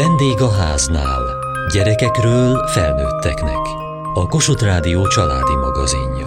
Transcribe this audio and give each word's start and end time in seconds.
Vendég 0.00 0.40
a 0.40 0.50
háznál. 0.50 1.22
Gyerekekről 1.72 2.66
felnőtteknek. 2.66 3.58
A 4.14 4.26
Kossuth 4.26 4.64
Rádió 4.64 5.06
családi 5.06 5.54
magazinja. 5.54 6.26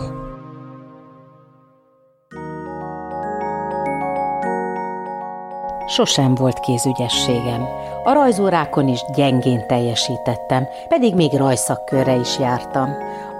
Sosem 5.88 6.36
volt 6.36 6.59
kézügyességem. 6.59 7.67
A 8.04 8.13
rajzórákon 8.13 8.88
is 8.88 8.99
gyengén 9.15 9.67
teljesítettem, 9.67 10.67
pedig 10.87 11.15
még 11.15 11.33
rajszakkörre 11.33 12.15
is 12.15 12.39
jártam. 12.39 12.89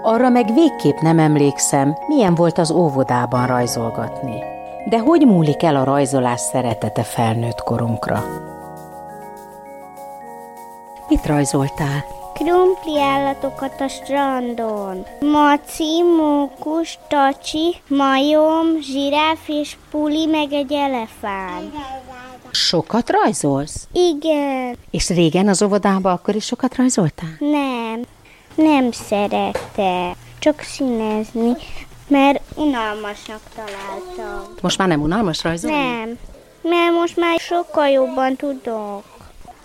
Arra 0.02 0.28
meg 0.28 0.52
végképp 0.54 0.98
nem 1.00 1.18
emlékszem, 1.18 1.96
milyen 2.06 2.34
volt 2.34 2.58
az 2.58 2.70
óvodában 2.70 3.46
rajzolgatni. 3.46 4.42
De 4.88 4.98
hogy 4.98 5.26
múlik 5.26 5.62
el 5.62 5.76
a 5.76 5.84
rajzolás 5.84 6.40
szeretete 6.40 7.02
felnőtt 7.02 7.62
korunkra? 7.62 8.24
Mit 11.14 11.26
rajzoltál? 11.26 12.04
Krumpli 12.34 13.00
állatokat 13.00 13.80
a 13.80 13.88
strandon. 13.88 15.06
Maci, 15.20 16.02
mókus, 16.16 16.98
tacsi, 17.08 17.76
majom, 17.88 18.80
zsiráf 18.80 19.38
és 19.48 19.76
puli, 19.90 20.26
meg 20.26 20.52
egy 20.52 20.72
elefánt. 20.72 21.74
Sokat 22.50 23.10
rajzolsz? 23.10 23.88
Igen, 23.92 24.76
És 24.90 25.08
régen 25.08 25.48
az 25.48 25.62
óvodában 25.62 26.12
akkor 26.12 26.34
is 26.34 26.44
sokat 26.44 26.76
rajzoltál? 26.76 27.36
nem, 27.38 28.02
nem 28.54 28.92
szeretek, 28.92 30.16
csak 30.38 30.60
színezni, 30.60 31.52
mert 32.08 32.40
unalmasnak 32.54 33.40
találtam. 33.54 34.54
Most 34.60 34.78
már 34.78 34.88
nem 34.88 35.02
unalmas 35.02 35.42
rajzolni? 35.42 35.76
Nem, 35.76 36.18
mert 36.62 36.92
most 37.00 37.16
már 37.16 37.38
sokkal 37.38 37.88
jobban 37.88 38.36
tudok. 38.36 39.12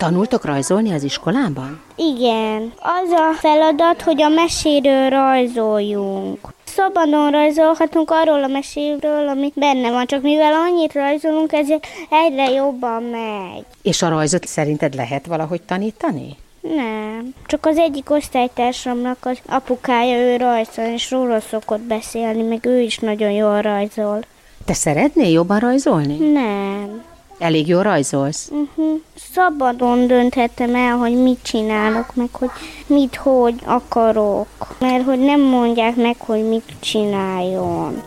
Tanultok 0.00 0.44
rajzolni 0.44 0.92
az 0.92 1.02
iskolában? 1.02 1.80
Igen, 1.96 2.72
az 2.78 3.10
a 3.10 3.34
feladat, 3.38 4.02
hogy 4.02 4.22
a 4.22 4.28
meséről 4.28 5.08
rajzoljunk. 5.08 6.38
Szabadon 6.64 7.30
rajzolhatunk 7.30 8.10
arról 8.10 8.42
a 8.42 8.46
meséről, 8.46 9.28
amit 9.28 9.52
benne 9.54 9.90
van, 9.90 10.06
csak 10.06 10.22
mivel 10.22 10.52
annyit 10.52 10.92
rajzolunk, 10.92 11.52
ezért 11.52 11.86
egyre 12.10 12.50
jobban 12.50 13.02
megy. 13.02 13.64
És 13.82 14.02
a 14.02 14.08
rajzot 14.08 14.46
szerinted 14.46 14.94
lehet 14.94 15.26
valahogy 15.26 15.62
tanítani? 15.62 16.36
Nem, 16.60 17.34
csak 17.46 17.66
az 17.66 17.78
egyik 17.78 18.10
osztálytársamnak 18.10 19.18
az 19.20 19.38
apukája 19.46 20.16
ő 20.16 20.36
rajzol, 20.36 20.84
és 20.84 21.10
róla 21.10 21.40
szokott 21.40 21.82
beszélni, 21.82 22.42
meg 22.42 22.66
ő 22.66 22.80
is 22.80 22.98
nagyon 22.98 23.30
jól 23.30 23.60
rajzol. 23.60 24.24
Te 24.64 24.74
szeretnél 24.74 25.30
jobban 25.30 25.58
rajzolni? 25.58 26.16
Nem. 26.32 27.02
Elég 27.40 27.68
jól 27.68 27.82
rajzolsz? 27.82 28.50
Uh-huh. 28.50 29.00
Szabadon 29.32 30.06
dönthetem 30.06 30.74
el, 30.74 30.96
hogy 30.96 31.22
mit 31.22 31.38
csinálok, 31.42 32.14
meg 32.14 32.28
hogy 32.32 32.50
mit, 32.86 33.16
hogy 33.16 33.54
akarok. 33.64 34.76
Mert 34.78 35.04
hogy 35.04 35.18
nem 35.18 35.40
mondják 35.40 35.96
meg, 35.96 36.16
hogy 36.18 36.48
mit 36.48 36.74
csináljon. 36.80 38.02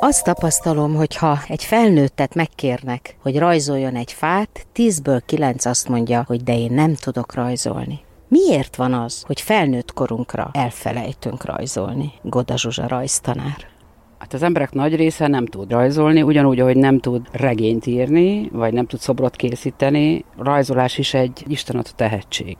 Azt 0.00 0.24
tapasztalom, 0.24 0.94
hogy 0.94 1.16
ha 1.16 1.38
egy 1.48 1.64
felnőttet 1.64 2.34
megkérnek, 2.34 3.16
hogy 3.22 3.38
rajzoljon 3.38 3.96
egy 3.96 4.12
fát, 4.12 4.66
tízből 4.72 5.22
kilenc 5.26 5.64
azt 5.64 5.88
mondja, 5.88 6.24
hogy 6.26 6.42
de 6.42 6.58
én 6.58 6.72
nem 6.72 6.94
tudok 6.94 7.34
rajzolni. 7.34 8.00
Miért 8.30 8.76
van 8.76 8.92
az, 8.92 9.22
hogy 9.26 9.40
felnőtt 9.40 9.92
korunkra 9.92 10.50
elfelejtünk 10.52 11.44
rajzolni? 11.44 12.12
Goda 12.22 12.56
Zsuzsa 12.58 12.88
rajztanár. 12.88 13.66
Hát 14.18 14.32
az 14.32 14.42
emberek 14.42 14.72
nagy 14.72 14.96
része 14.96 15.26
nem 15.26 15.46
tud 15.46 15.70
rajzolni, 15.70 16.22
ugyanúgy, 16.22 16.60
ahogy 16.60 16.76
nem 16.76 16.98
tud 16.98 17.26
regényt 17.32 17.86
írni, 17.86 18.48
vagy 18.52 18.72
nem 18.72 18.86
tud 18.86 19.00
szobrot 19.00 19.36
készíteni. 19.36 20.24
Rajzolás 20.38 20.98
is 20.98 21.14
egy 21.14 21.44
istenadott 21.46 21.92
tehetség. 21.96 22.56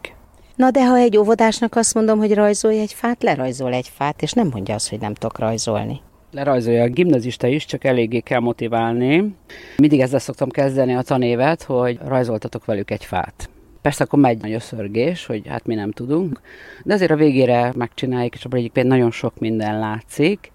Na 0.57 0.71
de 0.71 0.87
ha 0.87 0.97
egy 0.97 1.17
óvodásnak 1.17 1.77
azt 1.77 1.95
mondom, 1.95 2.19
hogy 2.19 2.35
rajzolj 2.35 2.81
egy 2.81 2.93
fát, 2.93 3.23
lerajzol 3.23 3.73
egy 3.73 3.89
fát, 3.95 4.23
és 4.23 4.33
nem 4.33 4.49
mondja 4.53 4.75
azt, 4.75 4.89
hogy 4.89 5.01
nem 5.01 5.15
tudok 5.15 5.39
rajzolni. 5.39 6.01
Lerajzolja 6.33 6.83
a 6.83 6.89
gimnazista 6.89 7.47
is, 7.47 7.65
csak 7.65 7.85
eléggé 7.85 8.21
kell 8.21 8.41
motiválni. 8.41 9.35
Mindig 9.77 10.01
ezzel 10.01 10.19
szoktam 10.19 10.49
kezdeni 10.49 10.95
a 10.95 11.03
tanévet, 11.03 11.63
hogy 11.63 11.99
rajzoltatok 12.05 12.65
velük 12.65 12.91
egy 12.91 13.05
fát. 13.05 13.50
Persze 13.83 14.05
akkor 14.05 14.19
megy 14.19 14.41
nagy 14.41 14.55
a 14.55 14.61
szörgés, 14.61 15.27
hogy 15.27 15.47
hát 15.49 15.67
mi 15.67 15.75
nem 15.75 15.91
tudunk, 15.91 16.41
de 16.85 16.95
azért 16.95 17.11
a 17.11 17.17
végére 17.17 17.73
megcsináljuk, 17.77 18.35
és 18.35 18.45
abban 18.45 18.59
egyébként 18.59 18.87
nagyon 18.87 19.11
sok 19.11 19.39
minden 19.39 19.79
látszik. 19.79 20.53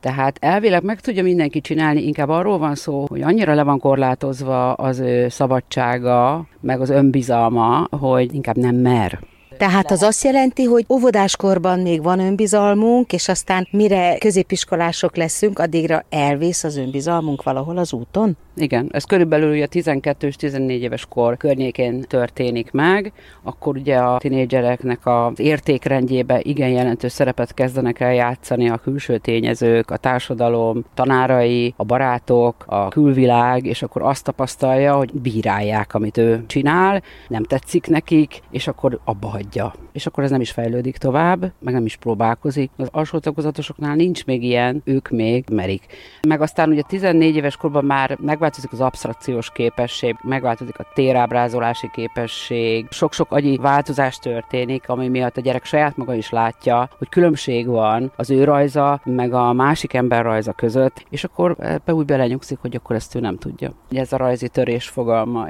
Tehát 0.00 0.36
elvileg 0.40 0.82
meg 0.82 1.00
tudja 1.00 1.22
mindenki 1.22 1.60
csinálni, 1.60 2.02
inkább 2.06 2.28
arról 2.28 2.58
van 2.58 2.74
szó, 2.74 3.06
hogy 3.08 3.22
annyira 3.22 3.54
le 3.54 3.62
van 3.62 3.78
korlátozva 3.78 4.72
az 4.72 4.98
ő 4.98 5.28
szabadsága, 5.28 6.46
meg 6.60 6.80
az 6.80 6.90
önbizalma, 6.90 7.86
hogy 7.90 8.34
inkább 8.34 8.56
nem 8.56 8.76
mer. 8.76 9.18
Tehát 9.60 9.90
az 9.90 10.02
azt 10.02 10.24
jelenti, 10.24 10.64
hogy 10.64 10.84
óvodáskorban 10.88 11.80
még 11.80 12.02
van 12.02 12.18
önbizalmunk, 12.18 13.12
és 13.12 13.28
aztán 13.28 13.68
mire 13.70 14.18
középiskolások 14.18 15.16
leszünk, 15.16 15.58
addigra 15.58 16.04
elvész 16.08 16.64
az 16.64 16.76
önbizalmunk 16.76 17.42
valahol 17.42 17.76
az 17.76 17.92
úton? 17.92 18.36
Igen, 18.56 18.88
ez 18.92 19.04
körülbelül 19.04 19.52
ugye 19.52 19.66
12 19.66 20.26
és 20.26 20.36
14 20.36 20.82
éves 20.82 21.06
kor 21.08 21.36
környékén 21.36 22.00
történik 22.00 22.70
meg, 22.70 23.12
akkor 23.42 23.76
ugye 23.76 23.96
a 23.96 24.18
tinédzsereknek 24.18 25.06
az 25.06 25.40
értékrendjébe 25.40 26.40
igen 26.42 26.68
jelentős 26.68 27.12
szerepet 27.12 27.54
kezdenek 27.54 28.00
el 28.00 28.14
játszani 28.14 28.70
a 28.70 28.76
külső 28.76 29.18
tényezők, 29.18 29.90
a 29.90 29.96
társadalom, 29.96 30.84
tanárai, 30.94 31.74
a 31.76 31.84
barátok, 31.84 32.64
a 32.66 32.88
külvilág, 32.88 33.66
és 33.66 33.82
akkor 33.82 34.02
azt 34.02 34.24
tapasztalja, 34.24 34.96
hogy 34.96 35.12
bírálják, 35.12 35.94
amit 35.94 36.16
ő 36.16 36.44
csinál, 36.46 37.02
nem 37.28 37.44
tetszik 37.44 37.86
nekik, 37.86 38.40
és 38.50 38.68
akkor 38.68 39.00
abba 39.04 39.28
hagyja. 39.50 39.74
És 39.92 40.06
akkor 40.06 40.24
ez 40.24 40.30
nem 40.30 40.40
is 40.40 40.50
fejlődik 40.50 40.96
tovább, 40.96 41.52
meg 41.58 41.74
nem 41.74 41.84
is 41.84 41.96
próbálkozik. 41.96 42.70
Az 42.76 42.88
alsó 42.92 43.18
tagozatosoknál 43.18 43.94
nincs 43.94 44.24
még 44.26 44.42
ilyen, 44.42 44.82
ők 44.84 45.08
még 45.08 45.44
merik. 45.52 45.86
Meg 46.28 46.40
aztán 46.40 46.70
ugye 46.70 46.82
14 46.82 47.36
éves 47.36 47.56
korban 47.56 47.84
már 47.84 48.18
megváltozik 48.20 48.72
az 48.72 48.80
abstrakciós 48.80 49.50
képesség, 49.50 50.16
megváltozik 50.22 50.78
a 50.78 50.86
térábrázolási 50.94 51.90
képesség, 51.92 52.86
sok-sok 52.90 53.32
agyi 53.32 53.56
változás 53.56 54.18
történik, 54.18 54.88
ami 54.88 55.08
miatt 55.08 55.36
a 55.36 55.40
gyerek 55.40 55.64
saját 55.64 55.96
maga 55.96 56.14
is 56.14 56.30
látja, 56.30 56.88
hogy 56.98 57.08
különbség 57.08 57.66
van 57.66 58.12
az 58.16 58.30
ő 58.30 58.44
rajza, 58.44 59.00
meg 59.04 59.32
a 59.32 59.52
másik 59.52 59.94
ember 59.94 60.24
rajza 60.24 60.52
között, 60.52 61.04
és 61.10 61.24
akkor 61.24 61.56
ebbe 61.58 61.94
úgy 61.94 62.04
belenyugszik, 62.04 62.58
hogy 62.58 62.76
akkor 62.76 62.96
ezt 62.96 63.14
ő 63.14 63.20
nem 63.20 63.38
tudja. 63.38 63.72
Ugye 63.90 64.00
ez 64.00 64.12
a 64.12 64.16
rajzi 64.16 64.48
törés 64.48 64.88
fogalma. 64.88 65.48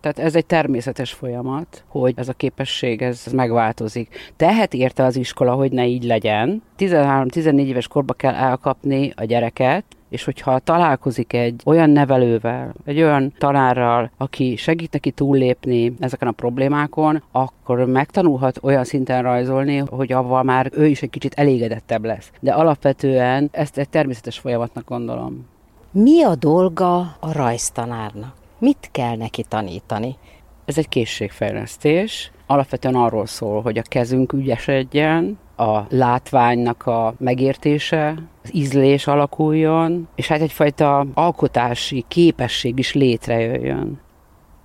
Tehát 0.00 0.18
ez 0.18 0.34
egy 0.34 0.46
természetes 0.46 1.12
folyamat, 1.12 1.84
hogy 1.88 2.12
ez 2.16 2.28
a 2.28 2.32
képesség 2.32 3.02
ez 3.02 3.26
megváltozik. 3.32 4.32
Tehet 4.36 4.74
érte 4.74 5.04
az 5.04 5.16
iskola, 5.16 5.52
hogy 5.52 5.72
ne 5.72 5.86
így 5.86 6.04
legyen. 6.04 6.62
13-14 6.78 7.66
éves 7.66 7.88
korba 7.88 8.12
kell 8.12 8.34
elkapni 8.34 9.12
a 9.16 9.24
gyereket, 9.24 9.84
és 10.08 10.24
hogyha 10.24 10.58
találkozik 10.58 11.32
egy 11.32 11.62
olyan 11.64 11.90
nevelővel, 11.90 12.74
egy 12.84 13.00
olyan 13.00 13.32
tanárral, 13.38 14.10
aki 14.16 14.56
segít 14.56 14.92
neki 14.92 15.10
túllépni 15.10 15.94
ezeken 15.98 16.28
a 16.28 16.32
problémákon, 16.32 17.22
akkor 17.32 17.84
megtanulhat 17.84 18.58
olyan 18.62 18.84
szinten 18.84 19.22
rajzolni, 19.22 19.76
hogy 19.78 20.12
avval 20.12 20.42
már 20.42 20.70
ő 20.74 20.86
is 20.86 21.02
egy 21.02 21.10
kicsit 21.10 21.34
elégedettebb 21.34 22.04
lesz. 22.04 22.30
De 22.40 22.52
alapvetően 22.52 23.48
ezt 23.52 23.78
egy 23.78 23.88
természetes 23.88 24.38
folyamatnak 24.38 24.88
gondolom. 24.88 25.46
Mi 25.90 26.22
a 26.22 26.34
dolga 26.34 26.98
a 26.98 27.32
rajztanárnak? 27.32 28.39
Mit 28.60 28.88
kell 28.92 29.16
neki 29.16 29.44
tanítani? 29.48 30.16
Ez 30.64 30.78
egy 30.78 30.88
készségfejlesztés. 30.88 32.30
Alapvetően 32.46 32.94
arról 32.94 33.26
szól, 33.26 33.62
hogy 33.62 33.78
a 33.78 33.82
kezünk 33.82 34.32
ügyesedjen, 34.32 35.38
a 35.56 35.80
látványnak 35.88 36.86
a 36.86 37.14
megértése, 37.18 38.14
az 38.42 38.54
ízlés 38.54 39.06
alakuljon, 39.06 40.08
és 40.14 40.26
hát 40.26 40.40
egyfajta 40.40 41.06
alkotási 41.14 42.04
képesség 42.08 42.78
is 42.78 42.94
létrejöjjön. 42.94 44.00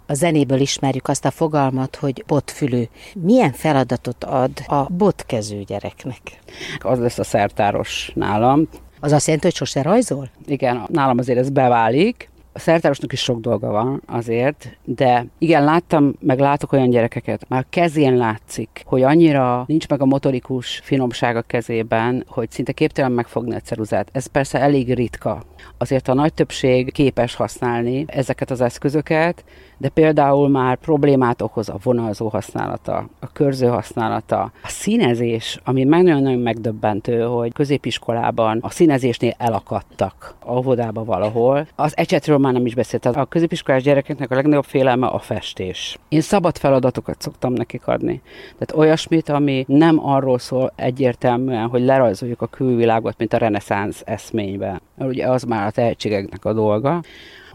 A 0.08 0.14
zenéből 0.14 0.60
ismerjük 0.60 1.08
azt 1.08 1.25
a 1.25 1.31
fogalmat, 1.31 1.96
hogy 1.96 2.24
botfülű. 2.28 2.84
Milyen 3.14 3.52
feladatot 3.52 4.24
ad 4.24 4.52
a 4.68 4.84
botkezű 4.84 5.62
gyereknek? 5.62 6.40
Az 6.80 7.00
lesz 7.00 7.20
a 7.20 7.24
szertáros 7.24 8.12
nálam. 8.16 8.68
Az 9.00 9.12
azt 9.12 9.25
jelenti, 9.25 9.48
hogy 9.48 9.56
sose 9.56 9.81
rajzol? 9.81 10.30
Igen, 10.46 10.86
nálam 10.88 11.18
azért 11.18 11.40
ez 11.40 11.50
beválik. 11.50 12.30
A 12.56 12.60
szertárosnak 12.60 13.13
is 13.13 13.19
sok 13.19 13.40
dolga 13.40 13.72
van 13.72 14.02
azért, 14.06 14.78
de 14.84 15.25
igen, 15.38 15.63
láttam, 15.63 16.16
meg 16.19 16.40
látok 16.40 16.72
olyan 16.72 16.90
gyerekeket, 16.90 17.50
már 17.50 17.66
kezén 17.69 18.16
látszik, 18.18 18.84
hogy 18.86 19.02
annyira 19.02 19.63
nincs 19.68 19.88
meg 19.88 20.02
a 20.02 20.06
motorikus 20.06 20.80
finomság 20.84 21.36
a 21.36 21.42
kezében, 21.42 22.24
hogy 22.28 22.52
szinte 22.52 22.72
képtelen 22.72 23.12
megfogni 23.12 23.56
a 23.56 23.60
ceruzát. 23.60 24.10
Ez 24.12 24.25
persze 24.25 24.60
elég 24.60 24.94
ritka. 24.94 25.44
Azért 25.78 26.08
a 26.08 26.14
nagy 26.14 26.34
többség 26.34 26.92
képes 26.92 27.36
használni 27.36 28.06
ezeket 28.08 28.52
az 28.52 28.62
eszközöket, 28.62 29.44
de 29.78 29.90
például 29.90 30.50
már 30.50 30.78
problémát 30.78 31.42
okoz 31.42 31.70
a 31.70 31.78
vonalzó 31.84 32.28
használata, 32.28 33.08
a 33.20 33.32
körző 33.32 33.68
használata, 33.68 34.52
a 34.64 34.68
színezés, 34.68 35.60
ami 35.64 35.84
nagyon-nagyon 35.84 36.40
megdöbbentő, 36.40 37.22
hogy 37.22 37.54
középiskolában 37.54 38.60
a 38.62 38.70
színezésnél 38.70 39.34
elakadtak 39.38 40.36
a 40.40 40.56
óvodába 40.66 41.04
valahol. 41.04 41.68
Az 41.76 41.98
ecsetről 41.98 42.38
már 42.38 42.54
nem 42.54 42.66
is 42.66 42.76
beszélt. 42.76 43.06
A 43.06 43.26
középiskolás 43.26 43.84
gyerekeknek 43.84 44.32
a 44.32 44.36
legnagyobb 44.36 44.64
félelme 44.64 45.08
a 45.08 45.20
festés. 45.20 45.98
Én 46.10 46.22
szabad 46.22 46.58
feladatokat 46.58 47.22
szoktam 47.22 47.54
nekik 47.54 47.88
adni. 47.88 48.22
Tehát 48.58 48.86
olyasmit, 48.86 49.30
ami 49.30 49.66
nem 49.68 50.06
arról 50.06 50.40
szól 50.40 50.74
egyértelműen, 50.76 51.68
hogy 51.68 51.82
lerajzoljuk 51.82 52.42
a 52.42 52.48
külvilágot, 52.48 53.18
mint 53.18 53.34
a 53.34 53.38
reneszánsz 53.38 54.02
eszményben. 54.06 54.82
Mert 54.96 55.12
ugye 55.12 55.30
az 55.30 55.44
már 55.44 55.68
a 55.68 55.72
tehetségeknek 55.72 56.46
a 56.46 56.54
dolga, 56.54 57.04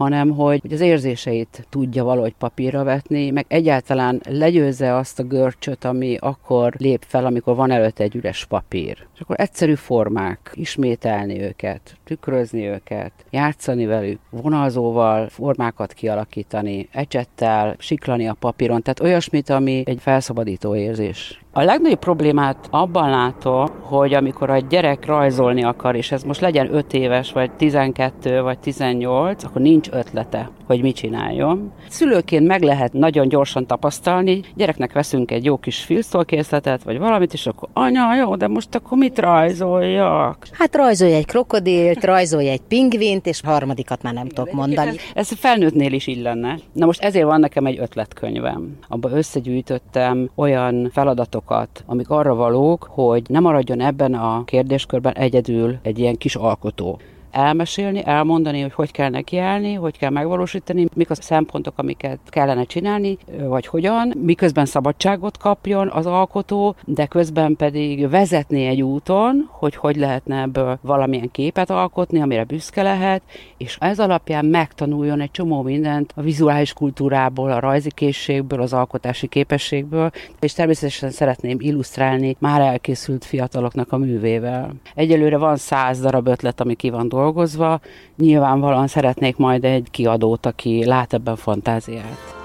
hanem 0.01 0.29
hogy, 0.29 0.59
hogy 0.61 0.73
az 0.73 0.79
érzéseit 0.79 1.67
tudja 1.69 2.03
valahogy 2.03 2.33
papírra 2.37 2.83
vetni, 2.83 3.29
meg 3.29 3.45
egyáltalán 3.47 4.21
legyőzze 4.29 4.95
azt 4.95 5.19
a 5.19 5.23
görcsöt, 5.23 5.85
ami 5.85 6.17
akkor 6.19 6.73
lép 6.77 7.03
fel, 7.07 7.25
amikor 7.25 7.55
van 7.55 7.71
előtte 7.71 8.03
egy 8.03 8.15
üres 8.15 8.45
papír. 8.45 9.07
És 9.13 9.19
akkor 9.21 9.35
egyszerű 9.39 9.73
formák, 9.73 10.51
ismételni 10.53 11.41
őket, 11.41 11.97
tükrözni 12.03 12.67
őket, 12.67 13.11
játszani 13.29 13.85
velük, 13.85 14.19
vonalzóval 14.29 15.29
formákat 15.29 15.93
kialakítani, 15.93 16.87
ecsettel, 16.91 17.75
siklani 17.77 18.27
a 18.27 18.35
papíron, 18.39 18.81
tehát 18.81 18.99
olyasmit, 18.99 19.49
ami 19.49 19.83
egy 19.85 20.01
felszabadító 20.01 20.75
érzés. 20.75 21.41
A 21.53 21.63
legnagyobb 21.63 21.99
problémát 21.99 22.67
abban 22.69 23.09
látom, 23.09 23.67
hogy 23.81 24.13
amikor 24.13 24.49
a 24.49 24.57
gyerek 24.57 25.05
rajzolni 25.05 25.63
akar, 25.63 25.95
és 25.95 26.11
ez 26.11 26.23
most 26.23 26.41
legyen 26.41 26.73
5 26.73 26.93
éves, 26.93 27.31
vagy 27.31 27.51
12, 27.51 28.41
vagy 28.41 28.59
18, 28.59 29.43
akkor 29.43 29.61
nincs 29.61 29.89
ötlete, 29.91 30.49
hogy 30.65 30.81
mit 30.81 30.95
csináljon. 30.95 31.71
Szülőként 31.89 32.47
meg 32.47 32.61
lehet 32.61 32.93
nagyon 32.93 33.27
gyorsan 33.27 33.65
tapasztalni, 33.67 34.41
gyereknek 34.55 34.93
veszünk 34.93 35.31
egy 35.31 35.45
jó 35.45 35.57
kis 35.57 35.77
filztolkészletet, 35.79 36.83
vagy 36.83 36.97
valamit, 36.97 37.33
és 37.33 37.47
akkor 37.47 37.69
anya, 37.73 38.15
jó, 38.15 38.35
de 38.35 38.47
most 38.47 38.75
akkor 38.75 38.97
mit 38.97 39.19
rajzoljak? 39.19 40.47
Hát 40.51 40.75
rajzolj 40.75 41.13
egy 41.13 41.25
krokodilt, 41.25 42.03
rajzolj 42.03 42.49
egy 42.49 42.61
pingvint, 42.61 43.25
és 43.25 43.41
harmadikat 43.41 44.01
már 44.01 44.13
nem 44.13 44.27
tudok 44.27 44.51
mondani. 44.51 44.89
Ez, 44.89 44.97
ez 45.13 45.31
felnőttnél 45.31 45.93
is 45.93 46.07
így 46.07 46.21
lenne. 46.21 46.57
Na 46.73 46.85
most 46.85 47.03
ezért 47.03 47.25
van 47.25 47.39
nekem 47.39 47.65
egy 47.65 47.79
ötletkönyvem. 47.79 48.77
Abba 48.87 49.09
összegyűjtöttem 49.09 50.29
olyan 50.35 50.89
feladatokat, 50.93 51.83
amik 51.85 52.09
arra 52.09 52.35
valók, 52.35 52.87
hogy 52.89 53.23
ne 53.27 53.39
maradjon 53.39 53.81
ebben 53.81 54.13
a 54.13 54.43
kérdéskörben 54.43 55.13
egyedül 55.13 55.77
egy 55.81 55.99
ilyen 55.99 56.17
kis 56.17 56.35
alkotó 56.35 56.99
elmesélni, 57.31 58.01
elmondani, 58.05 58.61
hogy 58.61 58.73
hogy 58.73 58.91
kell 58.91 59.09
nekiállni, 59.09 59.73
hogy 59.73 59.97
kell 59.97 60.09
megvalósítani, 60.09 60.85
mik 60.93 61.09
a 61.09 61.15
szempontok, 61.15 61.73
amiket 61.75 62.19
kellene 62.25 62.63
csinálni, 62.63 63.17
vagy 63.47 63.67
hogyan, 63.67 64.13
miközben 64.21 64.65
szabadságot 64.65 65.37
kapjon 65.37 65.89
az 65.89 66.05
alkotó, 66.05 66.75
de 66.85 67.05
közben 67.05 67.55
pedig 67.55 68.09
vezetni 68.09 68.65
egy 68.65 68.81
úton, 68.81 69.49
hogy 69.51 69.75
hogy 69.75 69.95
lehetne 69.95 70.41
ebből 70.41 70.79
valamilyen 70.81 71.31
képet 71.31 71.69
alkotni, 71.69 72.21
amire 72.21 72.43
büszke 72.43 72.81
lehet, 72.81 73.21
és 73.57 73.77
ez 73.79 73.99
alapján 73.99 74.45
megtanuljon 74.45 75.21
egy 75.21 75.31
csomó 75.31 75.61
mindent 75.61 76.13
a 76.15 76.21
vizuális 76.21 76.73
kultúrából, 76.73 77.51
a 77.51 77.59
rajzi 77.59 77.91
készségből, 77.93 78.61
az 78.61 78.73
alkotási 78.73 79.27
képességből, 79.27 80.11
és 80.39 80.53
természetesen 80.53 81.09
szeretném 81.09 81.57
illusztrálni 81.59 82.35
már 82.39 82.61
elkészült 82.61 83.25
fiataloknak 83.25 83.91
a 83.91 83.97
művével. 83.97 84.73
Egyelőre 84.95 85.37
van 85.37 85.57
száz 85.57 85.99
darab 85.99 86.27
ötlet, 86.27 86.61
ami 86.61 86.73
ki 86.73 86.89
van 86.89 87.07
dolgozva, 87.07 87.20
dolgozva. 87.21 87.79
Nyilvánvalóan 88.17 88.87
szeretnék 88.87 89.37
majd 89.37 89.63
egy 89.63 89.87
kiadót, 89.91 90.45
aki 90.45 90.85
lát 90.85 91.13
ebben 91.13 91.35
fantáziát. 91.35 92.39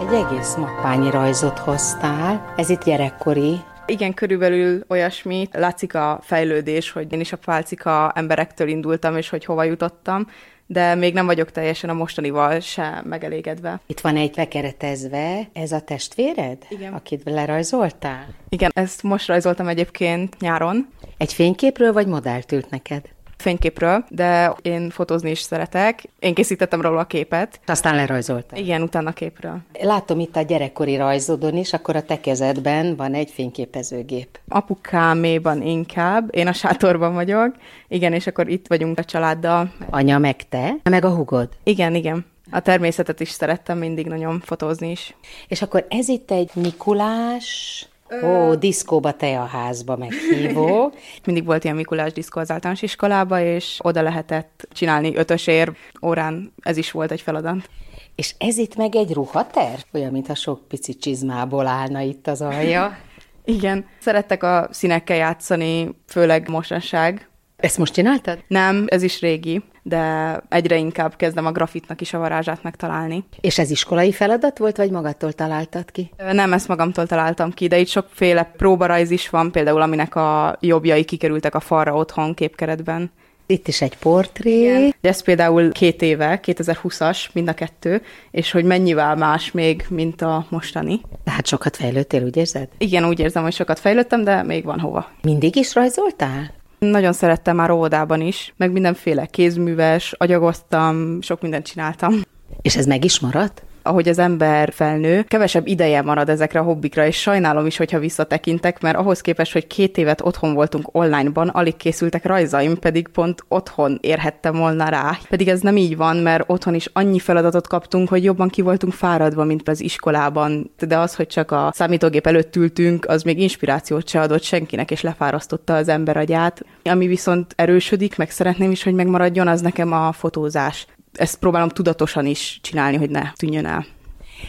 Egy 0.00 0.12
egész 0.12 0.54
mappányi 0.54 1.10
rajzot 1.10 1.58
hoztál, 1.58 2.52
ez 2.56 2.70
itt 2.70 2.84
gyerekkori, 2.84 3.60
igen, 3.86 4.14
körülbelül 4.14 4.84
olyasmi. 4.88 5.48
Látszik 5.52 5.94
a 5.94 6.18
fejlődés, 6.22 6.90
hogy 6.90 7.12
én 7.12 7.20
is 7.20 7.32
a 7.32 7.36
pálcika 7.36 8.12
emberektől 8.14 8.68
indultam, 8.68 9.16
és 9.16 9.28
hogy 9.28 9.44
hova 9.44 9.64
jutottam 9.64 10.26
de 10.72 10.94
még 10.94 11.14
nem 11.14 11.26
vagyok 11.26 11.50
teljesen 11.50 11.90
a 11.90 11.92
mostanival 11.92 12.60
sem 12.60 13.04
megelégedve. 13.04 13.80
Itt 13.86 14.00
van 14.00 14.16
egy 14.16 14.32
lekeretezve, 14.36 15.48
ez 15.52 15.72
a 15.72 15.80
testvéred? 15.80 16.56
Igen. 16.68 16.92
Akit 16.92 17.22
lerajzoltál? 17.24 18.26
Igen, 18.48 18.70
ezt 18.74 19.02
most 19.02 19.26
rajzoltam 19.26 19.68
egyébként 19.68 20.38
nyáron. 20.40 20.88
Egy 21.16 21.32
fényképről 21.32 21.92
vagy 21.92 22.06
modellt 22.06 22.52
ült 22.52 22.70
neked? 22.70 23.02
Fényképről, 23.42 24.04
de 24.08 24.54
én 24.62 24.90
fotózni 24.90 25.30
is 25.30 25.40
szeretek. 25.40 26.02
Én 26.18 26.34
készítettem 26.34 26.80
róla 26.80 27.00
a 27.00 27.04
képet. 27.04 27.60
Aztán 27.66 27.94
lerajzoltam. 27.94 28.58
Igen, 28.58 28.82
utána 28.82 29.08
a 29.08 29.12
képről. 29.12 29.58
Látom 29.80 30.20
itt 30.20 30.36
a 30.36 30.42
gyerekkori 30.42 30.96
rajzodon 30.96 31.56
is, 31.56 31.72
akkor 31.72 31.96
a 31.96 32.02
te 32.02 32.20
kezedben 32.20 32.96
van 32.96 33.14
egy 33.14 33.30
fényképezőgép. 33.30 34.38
Apukáméban 34.48 35.62
inkább, 35.62 36.28
én 36.34 36.46
a 36.46 36.52
sátorban 36.52 37.14
vagyok. 37.14 37.54
Igen, 37.88 38.12
és 38.12 38.26
akkor 38.26 38.48
itt 38.48 38.66
vagyunk 38.66 38.98
a 38.98 39.04
családdal. 39.04 39.72
Anya 39.90 40.18
meg 40.18 40.48
te, 40.48 40.74
meg 40.82 41.04
a 41.04 41.14
hugod? 41.14 41.48
Igen, 41.64 41.94
igen. 41.94 42.24
A 42.50 42.60
természetet 42.60 43.20
is 43.20 43.30
szerettem 43.30 43.78
mindig 43.78 44.06
nagyon 44.06 44.40
fotózni 44.40 44.90
is. 44.90 45.14
És 45.48 45.62
akkor 45.62 45.86
ez 45.88 46.08
itt 46.08 46.30
egy 46.30 46.50
Mikulás 46.54 47.86
Ó, 48.22 48.54
diszkóba 48.54 49.12
te 49.12 49.40
a 49.40 49.44
házba 49.44 49.96
meghívó. 49.96 50.92
Mindig 51.26 51.44
volt 51.44 51.64
ilyen 51.64 51.76
Mikulás 51.76 52.12
diszkó 52.12 52.40
az 52.40 52.50
általános 52.50 52.82
iskolába, 52.82 53.40
és 53.40 53.78
oda 53.82 54.02
lehetett 54.02 54.68
csinálni 54.72 55.16
ötösér 55.16 55.72
órán, 56.02 56.52
ez 56.62 56.76
is 56.76 56.90
volt 56.90 57.10
egy 57.10 57.20
feladat. 57.20 57.70
És 58.14 58.34
ez 58.38 58.58
itt 58.58 58.76
meg 58.76 58.94
egy 58.94 59.12
ruhater? 59.12 59.78
Olyan, 59.92 60.12
mintha 60.12 60.34
sok 60.34 60.68
pici 60.68 60.96
csizmából 60.96 61.66
állna 61.66 62.00
itt 62.00 62.26
az 62.26 62.40
alja. 62.40 62.96
Igen, 63.44 63.86
szerettek 63.98 64.42
a 64.42 64.68
színekkel 64.70 65.16
játszani, 65.16 65.94
főleg 66.06 66.48
mostanság. 66.48 67.28
Ezt 67.56 67.78
most 67.78 67.92
csináltad? 67.92 68.44
Nem, 68.48 68.84
ez 68.88 69.02
is 69.02 69.20
régi 69.20 69.62
de 69.82 70.36
egyre 70.48 70.76
inkább 70.76 71.16
kezdem 71.16 71.46
a 71.46 71.52
grafitnak 71.52 72.00
is 72.00 72.14
a 72.14 72.18
varázsát 72.18 72.62
megtalálni. 72.62 73.24
És 73.40 73.58
ez 73.58 73.70
iskolai 73.70 74.12
feladat 74.12 74.58
volt, 74.58 74.76
vagy 74.76 74.90
magattól 74.90 75.32
találtad 75.32 75.90
ki? 75.90 76.10
Nem, 76.32 76.52
ezt 76.52 76.68
magamtól 76.68 77.06
találtam 77.06 77.52
ki, 77.52 77.66
de 77.68 77.78
itt 77.78 77.88
sokféle 77.88 78.52
próbarajz 78.56 79.10
is 79.10 79.30
van, 79.30 79.52
például 79.52 79.80
aminek 79.80 80.14
a 80.14 80.56
jobbjai 80.60 81.04
kikerültek 81.04 81.54
a 81.54 81.60
falra 81.60 81.94
otthon 81.94 82.34
képkeretben. 82.34 83.10
Itt 83.46 83.68
is 83.68 83.80
egy 83.80 83.98
portré. 83.98 84.60
Igen. 84.60 84.94
Ez 85.00 85.22
például 85.22 85.72
két 85.72 86.02
éve, 86.02 86.40
2020-as, 86.42 87.32
mind 87.32 87.48
a 87.48 87.54
kettő, 87.54 88.02
és 88.30 88.50
hogy 88.50 88.64
mennyivel 88.64 89.16
más 89.16 89.50
még, 89.50 89.86
mint 89.88 90.22
a 90.22 90.46
mostani. 90.48 91.00
Tehát 91.24 91.46
sokat 91.46 91.76
fejlődtél, 91.76 92.22
úgy 92.22 92.36
érzed? 92.36 92.68
Igen, 92.78 93.04
úgy 93.04 93.18
érzem, 93.18 93.42
hogy 93.42 93.52
sokat 93.52 93.78
fejlődtem, 93.78 94.24
de 94.24 94.42
még 94.42 94.64
van 94.64 94.80
hova. 94.80 95.10
Mindig 95.22 95.56
is 95.56 95.74
rajzoltál? 95.74 96.50
Nagyon 96.90 97.12
szerettem 97.12 97.56
már 97.56 97.70
óvodában 97.70 98.20
is, 98.20 98.54
meg 98.56 98.72
mindenféle 98.72 99.26
kézműves, 99.26 100.12
agyagoztam, 100.12 101.20
sok 101.20 101.40
mindent 101.42 101.66
csináltam. 101.66 102.14
És 102.62 102.76
ez 102.76 102.86
meg 102.86 103.04
is 103.04 103.20
maradt? 103.20 103.62
Ahogy 103.82 104.08
az 104.08 104.18
ember 104.18 104.72
felnő, 104.72 105.22
kevesebb 105.22 105.66
ideje 105.66 106.02
marad 106.02 106.28
ezekre 106.28 106.60
a 106.60 106.62
hobbikra, 106.62 107.06
és 107.06 107.20
sajnálom 107.20 107.66
is, 107.66 107.76
hogyha 107.76 107.98
visszatekintek, 107.98 108.80
mert 108.80 108.96
ahhoz 108.96 109.20
képest, 109.20 109.52
hogy 109.52 109.66
két 109.66 109.98
évet 109.98 110.20
otthon 110.24 110.54
voltunk 110.54 110.88
onlineban, 110.92 111.48
alig 111.48 111.76
készültek 111.76 112.24
rajzaim, 112.24 112.78
pedig 112.78 113.08
pont 113.08 113.44
otthon 113.48 113.98
érhettem 114.00 114.56
volna 114.56 114.88
rá. 114.88 115.18
Pedig 115.28 115.48
ez 115.48 115.60
nem 115.60 115.76
így 115.76 115.96
van, 115.96 116.16
mert 116.16 116.44
otthon 116.46 116.74
is 116.74 116.88
annyi 116.92 117.18
feladatot 117.18 117.66
kaptunk, 117.66 118.08
hogy 118.08 118.24
jobban 118.24 118.48
ki 118.48 118.62
voltunk 118.62 118.92
fáradva, 118.92 119.44
mint 119.44 119.68
az 119.68 119.80
iskolában. 119.80 120.70
De 120.86 120.98
az, 120.98 121.14
hogy 121.14 121.26
csak 121.26 121.50
a 121.50 121.70
számítógép 121.74 122.26
előtt 122.26 122.56
ültünk, 122.56 123.06
az 123.08 123.22
még 123.22 123.40
inspirációt 123.40 124.08
se 124.08 124.20
adott 124.20 124.42
senkinek, 124.42 124.90
és 124.90 125.00
lefárasztotta 125.00 125.74
az 125.74 125.88
ember 125.88 126.16
agyát. 126.16 126.62
Ami 126.84 127.06
viszont 127.06 127.52
erősödik, 127.56 128.16
meg 128.16 128.30
szeretném 128.30 128.70
is, 128.70 128.82
hogy 128.82 128.94
megmaradjon, 128.94 129.48
az 129.48 129.60
nekem 129.60 129.92
a 129.92 130.12
fotózás 130.12 130.86
ezt 131.12 131.38
próbálom 131.38 131.68
tudatosan 131.68 132.26
is 132.26 132.58
csinálni, 132.62 132.96
hogy 132.96 133.10
ne 133.10 133.32
tűnjön 133.32 133.66
el. 133.66 133.86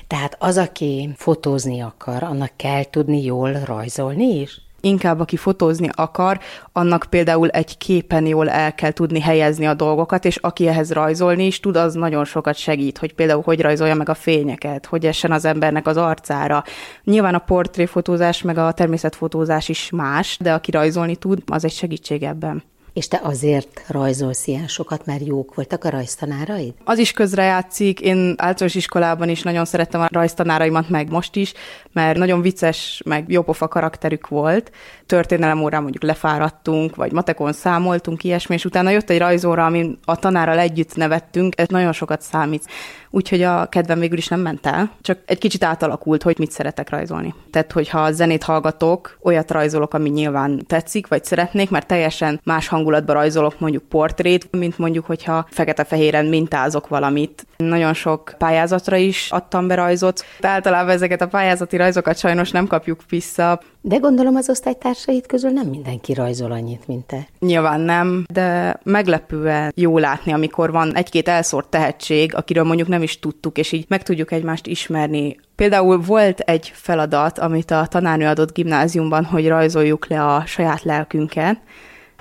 Tehát 0.08 0.36
az, 0.39 0.58
aki 0.58 1.10
fotózni 1.15 1.82
akar, 1.82 2.24
annak 2.24 2.51
kell 2.55 2.84
tudni 2.84 3.24
jól 3.24 3.53
rajzolni 3.65 4.39
is? 4.39 4.62
Inkább, 4.86 5.20
aki 5.20 5.36
fotózni 5.36 5.89
akar, 5.91 6.39
annak 6.72 7.05
például 7.10 7.50
egy 7.50 7.77
képen 7.77 8.25
jól 8.25 8.50
el 8.50 8.75
kell 8.75 8.91
tudni 8.91 9.20
helyezni 9.20 9.65
a 9.65 9.74
dolgokat, 9.74 10.25
és 10.25 10.36
aki 10.36 10.67
ehhez 10.67 10.91
rajzolni 10.91 11.46
is 11.46 11.60
tud, 11.60 11.75
az 11.75 11.93
nagyon 11.93 12.25
sokat 12.25 12.55
segít, 12.55 12.98
hogy 12.98 13.13
például 13.13 13.41
hogy 13.41 13.62
rajzolja 13.62 13.96
meg 13.96 14.10
a 14.10 14.13
fényeket, 14.13 14.86
hogy 14.86 15.05
essen 15.05 15.32
az 15.32 15.46
embernek 15.46 15.88
az 15.88 15.98
arcára. 15.98 16.63
Nyilván 17.03 17.34
a 17.34 17.39
portréfotózás 17.39 18.41
meg 18.41 18.58
a 18.58 18.72
természetfotózás 18.72 19.70
is 19.70 19.89
más, 19.89 20.38
de 20.41 20.53
aki 20.53 20.72
rajzolni 20.72 21.15
tud, 21.15 21.43
az 21.46 21.65
egy 21.65 21.74
segítség 21.74 22.24
ebben. 22.24 22.63
És 22.93 23.07
te 23.07 23.19
azért 23.23 23.83
rajzolsz 23.88 24.47
ilyen 24.47 24.67
sokat, 24.67 25.05
mert 25.05 25.25
jók 25.25 25.55
voltak 25.55 25.83
a 25.83 25.89
rajztanáraid? 25.89 26.73
Az 26.83 26.97
is 26.97 27.12
közrejátszik. 27.12 28.00
Én 28.00 28.33
általános 28.38 28.75
iskolában 28.75 29.29
is 29.29 29.41
nagyon 29.41 29.65
szerettem 29.65 30.01
a 30.01 30.07
rajztanáraimat, 30.12 30.89
meg 30.89 31.09
most 31.09 31.35
is, 31.35 31.53
mert 31.91 32.17
nagyon 32.17 32.41
vicces, 32.41 33.01
meg 33.05 33.25
jópofa 33.27 33.67
karakterük 33.67 34.27
volt. 34.27 34.71
Történelem 35.05 35.63
órán 35.63 35.81
mondjuk 35.81 36.03
lefáradtunk, 36.03 36.95
vagy 36.95 37.12
matekon 37.12 37.53
számoltunk, 37.53 38.23
ilyesmi, 38.23 38.55
és 38.55 38.65
utána 38.65 38.89
jött 38.89 39.09
egy 39.09 39.19
rajzóra, 39.19 39.65
amin 39.65 40.00
a 40.05 40.15
tanárral 40.15 40.59
együtt 40.59 40.95
nevettünk, 40.95 41.53
ez 41.59 41.67
nagyon 41.67 41.93
sokat 41.93 42.21
számít. 42.21 42.65
Úgyhogy 43.09 43.41
a 43.41 43.65
kedvem 43.65 44.00
végül 44.00 44.17
is 44.17 44.27
nem 44.27 44.39
ment 44.39 44.65
el, 44.65 44.91
csak 45.01 45.19
egy 45.25 45.38
kicsit 45.38 45.63
átalakult, 45.63 46.23
hogy 46.23 46.35
mit 46.39 46.51
szeretek 46.51 46.89
rajzolni. 46.89 47.33
Tehát, 47.51 47.71
hogyha 47.71 48.12
zenét 48.12 48.43
hallgatok, 48.43 49.17
olyat 49.21 49.51
rajzolok, 49.51 49.93
ami 49.93 50.09
nyilván 50.09 50.65
tetszik, 50.67 51.07
vagy 51.07 51.23
szeretnék, 51.23 51.69
mert 51.69 51.88
teljesen 51.88 52.41
más 52.43 52.67
hangulatban 52.83 53.15
rajzolok 53.15 53.59
mondjuk 53.59 53.83
portrét, 53.83 54.47
mint 54.51 54.77
mondjuk, 54.77 55.05
hogyha 55.05 55.45
fekete-fehéren 55.49 56.25
mintázok 56.25 56.87
valamit. 56.87 57.45
Nagyon 57.57 57.93
sok 57.93 58.35
pályázatra 58.37 58.95
is 58.95 59.31
adtam 59.31 59.67
be 59.67 59.75
rajzot. 59.75 60.25
De 60.39 60.47
általában 60.47 60.93
ezeket 60.93 61.21
a 61.21 61.27
pályázati 61.27 61.77
rajzokat 61.77 62.17
sajnos 62.17 62.51
nem 62.51 62.67
kapjuk 62.67 63.01
vissza. 63.09 63.59
De 63.81 63.97
gondolom 63.97 64.35
az 64.35 64.49
osztálytársaid 64.49 65.25
közül 65.25 65.49
nem 65.49 65.67
mindenki 65.67 66.13
rajzol 66.13 66.51
annyit, 66.51 66.87
mint 66.87 67.05
te. 67.05 67.27
Nyilván 67.39 67.79
nem, 67.79 68.25
de 68.33 68.79
meglepően 68.83 69.71
jó 69.75 69.97
látni, 69.97 70.33
amikor 70.33 70.71
van 70.71 70.95
egy-két 70.95 71.27
elszórt 71.27 71.67
tehetség, 71.69 72.35
akiről 72.35 72.63
mondjuk 72.63 72.87
nem 72.87 73.03
is 73.03 73.19
tudtuk, 73.19 73.57
és 73.57 73.71
így 73.71 73.85
meg 73.87 74.03
tudjuk 74.03 74.31
egymást 74.31 74.67
ismerni. 74.67 75.39
Például 75.55 76.01
volt 76.01 76.39
egy 76.39 76.71
feladat, 76.75 77.39
amit 77.39 77.71
a 77.71 77.85
tanárnő 77.89 78.27
adott 78.27 78.53
gimnáziumban, 78.53 79.25
hogy 79.25 79.47
rajzoljuk 79.47 80.07
le 80.07 80.25
a 80.25 80.43
saját 80.45 80.83
lelkünket, 80.83 81.57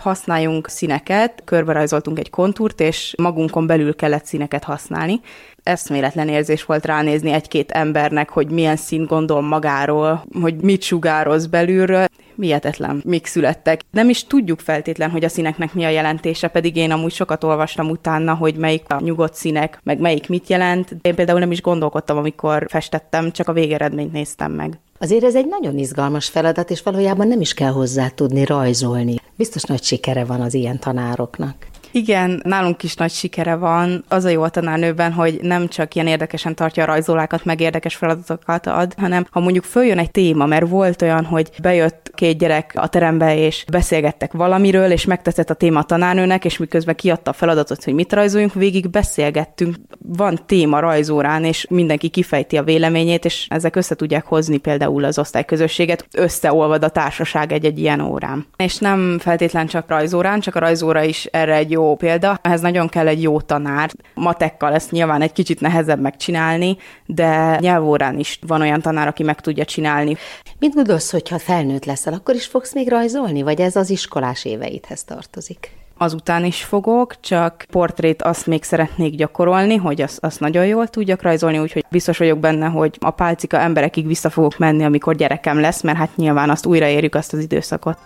használjunk 0.03 0.69
színeket, 0.69 1.43
körbe 1.45 1.73
rajzoltunk 1.73 2.19
egy 2.19 2.31
kontúrt, 2.31 2.81
és 2.81 3.15
magunkon 3.19 3.67
belül 3.67 3.97
kellett 3.97 4.25
színeket 4.25 4.65
használni. 4.65 5.21
Eszméletlen 5.63 6.29
érzés 6.29 6.65
volt 6.65 6.87
ránézni 6.87 7.31
egy-két 7.31 7.71
embernek, 7.71 8.31
hogy 8.31 8.51
milyen 8.51 8.77
szín 8.77 9.05
gondol 9.05 9.41
magáról, 9.41 10.25
hogy 10.41 10.55
mit 10.55 10.83
sugároz 10.83 11.47
belülről. 11.47 12.07
Mihetetlen 12.35 13.03
mik 13.05 13.27
születtek. 13.27 13.81
Nem 13.91 14.09
is 14.09 14.25
tudjuk 14.27 14.61
feltétlen, 14.61 15.11
hogy 15.11 15.25
a 15.25 15.29
színeknek 15.29 15.75
mi 15.75 15.85
a 15.85 15.89
jelentése, 15.89 16.49
pedig 16.49 16.77
én 16.77 16.91
amúgy 16.91 17.13
sokat 17.13 17.45
olvastam 17.45 17.91
utána, 17.91 18.35
hogy 18.35 18.55
melyik 18.55 18.85
a 18.89 19.01
nyugodt 19.01 19.35
színek, 19.35 19.81
meg 19.83 20.01
melyik 20.01 20.29
mit 20.29 20.49
jelent. 20.49 20.97
Én 21.03 21.15
például 21.15 21.39
nem 21.39 21.51
is 21.51 21.61
gondolkodtam, 21.61 22.17
amikor 22.17 22.67
festettem, 22.69 23.31
csak 23.31 23.49
a 23.49 23.53
végeredményt 23.53 24.13
néztem 24.13 24.53
meg. 24.53 24.81
Azért 24.99 25.25
ez 25.25 25.35
egy 25.35 25.47
nagyon 25.47 25.79
izgalmas 25.79 26.29
feladat, 26.29 26.71
és 26.71 26.83
valójában 26.83 27.29
nem 27.29 27.41
is 27.41 27.55
kell 27.55 27.71
hozzá 27.71 28.09
tudni 28.09 28.45
rajzolni. 28.45 29.17
Biztos 29.37 29.63
nagy 29.63 29.83
sikere 29.83 30.25
van 30.25 30.41
az 30.41 30.55
ilyen 30.55 30.79
tanároknak. 30.79 31.67
Igen, 31.93 32.41
nálunk 32.45 32.83
is 32.83 32.95
nagy 32.95 33.11
sikere 33.11 33.55
van. 33.55 34.05
Az 34.09 34.25
a 34.25 34.29
jó 34.29 34.43
a 34.43 34.49
tanárnőben, 34.49 35.13
hogy 35.13 35.39
nem 35.43 35.69
csak 35.69 35.95
ilyen 35.95 36.07
érdekesen 36.07 36.55
tartja 36.55 36.83
a 36.83 36.87
rajzolákat, 36.87 37.45
meg 37.45 37.61
érdekes 37.61 37.97
feladatokat 37.97 38.67
ad, 38.67 38.95
hanem 38.97 39.27
ha 39.31 39.41
mondjuk 39.41 39.65
följön 39.65 39.99
egy 39.99 40.11
téma, 40.11 40.47
mert 40.47 40.69
volt 40.69 41.03
olyan, 41.03 41.25
hogy 41.25 41.51
bejött 41.63 42.11
két 42.15 42.39
gyerek 42.39 42.73
a 42.77 42.87
terembe, 42.87 43.37
és 43.37 43.65
beszélgettek 43.71 44.33
valamiről, 44.33 44.91
és 44.91 45.05
megtetszett 45.05 45.51
a 45.51 45.55
téma 45.55 45.79
a 45.79 45.83
tanárnőnek, 45.83 46.45
és 46.45 46.57
miközben 46.57 46.95
kiadta 46.95 47.31
a 47.31 47.35
feladatot, 47.35 47.85
hogy 47.85 47.95
mit 47.95 48.13
rajzoljunk, 48.13 48.55
végig 48.55 48.91
beszélgettünk. 48.91 49.77
Van 49.99 50.39
téma 50.47 50.81
rajzórán, 50.81 51.45
és 51.45 51.67
mindenki 51.71 52.09
kifejti 52.09 52.57
a 52.57 52.63
véleményét, 52.63 53.25
és 53.25 53.47
ezek 53.49 53.77
össze 53.77 53.95
tudják 53.95 54.25
hozni 54.25 54.57
például 54.57 55.05
az 55.05 55.19
osztályközösséget. 55.19 56.07
Összeolvad 56.13 56.85
a 56.85 56.89
társaság 56.89 57.53
egy-egy 57.53 57.79
ilyen 57.79 58.01
órán. 58.01 58.47
És 58.57 58.79
nem 58.79 59.19
feltétlen 59.19 59.67
csak 59.67 59.89
rajzórán, 59.89 60.41
csak 60.41 60.55
a 60.55 60.59
rajzóra 60.59 61.03
is 61.03 61.25
erre 61.25 61.55
egy 61.55 61.71
jó 61.71 61.82
jó 61.83 61.95
példa. 61.95 62.39
Ehhez 62.43 62.61
nagyon 62.61 62.89
kell 62.89 63.07
egy 63.07 63.23
jó 63.23 63.41
tanár. 63.41 63.91
Matekkal 64.15 64.75
ezt 64.75 64.91
nyilván 64.91 65.23
egy 65.23 65.33
kicsit 65.33 65.61
nehezebb 65.61 66.01
megcsinálni, 66.01 66.77
de 67.07 67.59
nyelvórán 67.61 68.19
is 68.19 68.39
van 68.47 68.61
olyan 68.61 68.81
tanár, 68.81 69.07
aki 69.07 69.23
meg 69.23 69.41
tudja 69.41 69.65
csinálni. 69.65 70.17
Mit 70.59 70.75
gondolsz, 70.75 71.11
hogyha 71.11 71.39
felnőtt 71.39 71.85
leszel, 71.85 72.13
akkor 72.13 72.35
is 72.35 72.47
fogsz 72.47 72.75
még 72.75 72.89
rajzolni, 72.89 73.43
vagy 73.43 73.61
ez 73.61 73.77
az 73.77 73.91
iskolás 73.91 74.45
éveidhez 74.45 75.05
tartozik? 75.05 75.81
azután 75.97 76.45
is 76.45 76.65
fogok, 76.65 77.21
csak 77.21 77.65
portrét 77.71 78.23
azt 78.23 78.47
még 78.47 78.63
szeretnék 78.63 79.15
gyakorolni, 79.15 79.77
hogy 79.77 80.03
azt, 80.03 80.25
azt 80.25 80.41
nagyon 80.41 80.67
jól 80.67 80.89
tudjak 80.89 81.23
rajzolni, 81.23 81.59
úgyhogy 81.59 81.85
biztos 81.91 82.19
vagyok 82.19 82.39
benne, 82.39 82.67
hogy 82.67 82.97
a 83.01 83.11
pálcika 83.11 83.59
emberekig 83.59 84.07
vissza 84.07 84.31
fogok 84.31 84.59
menni, 84.59 84.85
amikor 84.85 85.15
gyerekem 85.15 85.61
lesz, 85.61 85.83
mert 85.83 85.99
hát 85.99 86.17
nyilván 86.17 86.51
azt 86.51 86.67
újraérjük 86.67 87.15
azt 87.15 87.33
az 87.33 87.39
időszakot. 87.39 87.99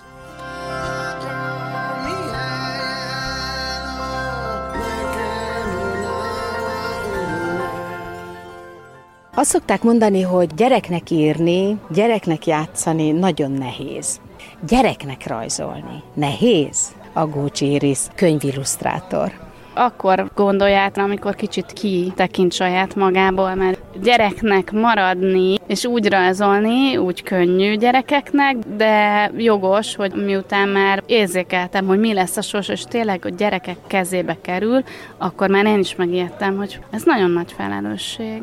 Azt 9.38 9.50
szokták 9.50 9.82
mondani, 9.82 10.22
hogy 10.22 10.54
gyereknek 10.54 11.10
írni, 11.10 11.76
gyereknek 11.90 12.46
játszani 12.46 13.10
nagyon 13.10 13.50
nehéz. 13.50 14.20
Gyereknek 14.68 15.26
rajzolni 15.26 16.02
nehéz? 16.14 16.94
Agócsi 17.12 17.72
Iris, 17.72 17.98
könyvillusztrátor 18.14 19.32
akkor 19.78 20.30
gondolják, 20.34 20.96
amikor 20.96 21.34
kicsit 21.34 21.72
ki 21.72 22.12
tekint 22.14 22.52
saját 22.52 22.94
magából, 22.94 23.54
mert 23.54 23.80
gyereknek 24.02 24.72
maradni 24.72 25.56
és 25.66 25.84
úgy 25.84 26.08
rajzolni, 26.08 26.96
úgy 26.96 27.22
könnyű 27.22 27.76
gyerekeknek, 27.76 28.56
de 28.76 29.30
jogos, 29.36 29.96
hogy 29.96 30.24
miután 30.24 30.68
már 30.68 31.02
érzékeltem, 31.06 31.86
hogy 31.86 31.98
mi 31.98 32.12
lesz 32.12 32.36
a 32.36 32.42
sors, 32.42 32.68
és 32.68 32.82
tényleg 32.82 33.24
a 33.24 33.28
gyerekek 33.28 33.76
kezébe 33.86 34.36
kerül, 34.42 34.82
akkor 35.18 35.48
már 35.48 35.64
én 35.66 35.78
is 35.78 35.94
megijedtem, 35.94 36.56
hogy 36.56 36.80
ez 36.90 37.02
nagyon 37.04 37.30
nagy 37.30 37.52
felelősség. 37.52 38.42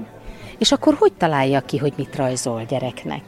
És 0.58 0.72
akkor 0.72 0.96
hogy 1.00 1.14
találja 1.14 1.62
ki, 1.62 1.78
hogy 1.78 1.94
mit 1.98 2.16
rajzol 2.16 2.64
gyereknek? 2.68 3.24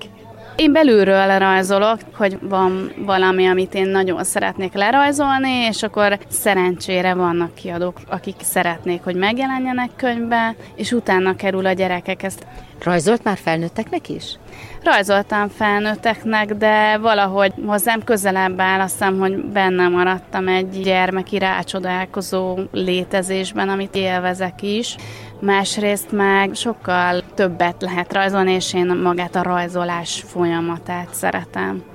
Én 0.56 0.72
belülről 0.72 1.38
rajzolok, 1.38 2.00
hogy 2.14 2.38
van 2.42 2.92
valami, 2.98 3.48
amit 3.48 3.74
én 3.74 3.88
nagyon 3.88 4.24
szeretnék 4.24 4.74
lerajzolni, 4.74 5.52
és 5.52 5.84
akkor 5.84 6.20
szerencsére 6.28 7.14
vannak 7.14 7.54
kiadók, 7.54 7.98
akik 8.10 8.36
szeretnék, 8.42 9.04
hogy 9.04 9.16
megjelenjenek 9.16 9.90
könyvbe, 9.96 10.56
és 10.76 10.92
utána 10.92 11.36
kerül 11.36 11.66
a 11.66 11.72
gyerekek 11.72 12.24
ezt. 12.24 12.46
Rajzolt 12.84 13.24
már 13.24 13.38
felnőtteknek 13.38 14.10
is? 14.10 14.38
Rajzoltam 14.84 15.50
felnőtteknek, 15.50 16.54
de 16.54 16.98
valahogy 16.98 17.54
hozzám 17.66 18.04
közelebb 18.04 18.60
áll, 18.60 18.80
azt 18.80 18.92
hiszem, 18.92 19.20
hogy 19.20 19.36
benne 19.46 19.88
maradtam 19.88 20.48
egy 20.48 20.82
gyermeki 20.82 21.38
rácsodálkozó 21.38 22.58
létezésben, 22.72 23.70
amit 23.70 23.96
élvezek 23.96 24.62
is 24.62 24.96
másrészt 25.42 26.12
meg 26.12 26.54
sokkal 26.54 27.24
többet 27.34 27.82
lehet 27.82 28.14
rajzolni, 28.14 28.52
és 28.52 28.74
én 28.74 28.86
magát 28.86 29.36
a 29.36 29.44
rajzolás 29.44 30.24
folyamatát 30.28 31.14
szeretem. 31.14 31.95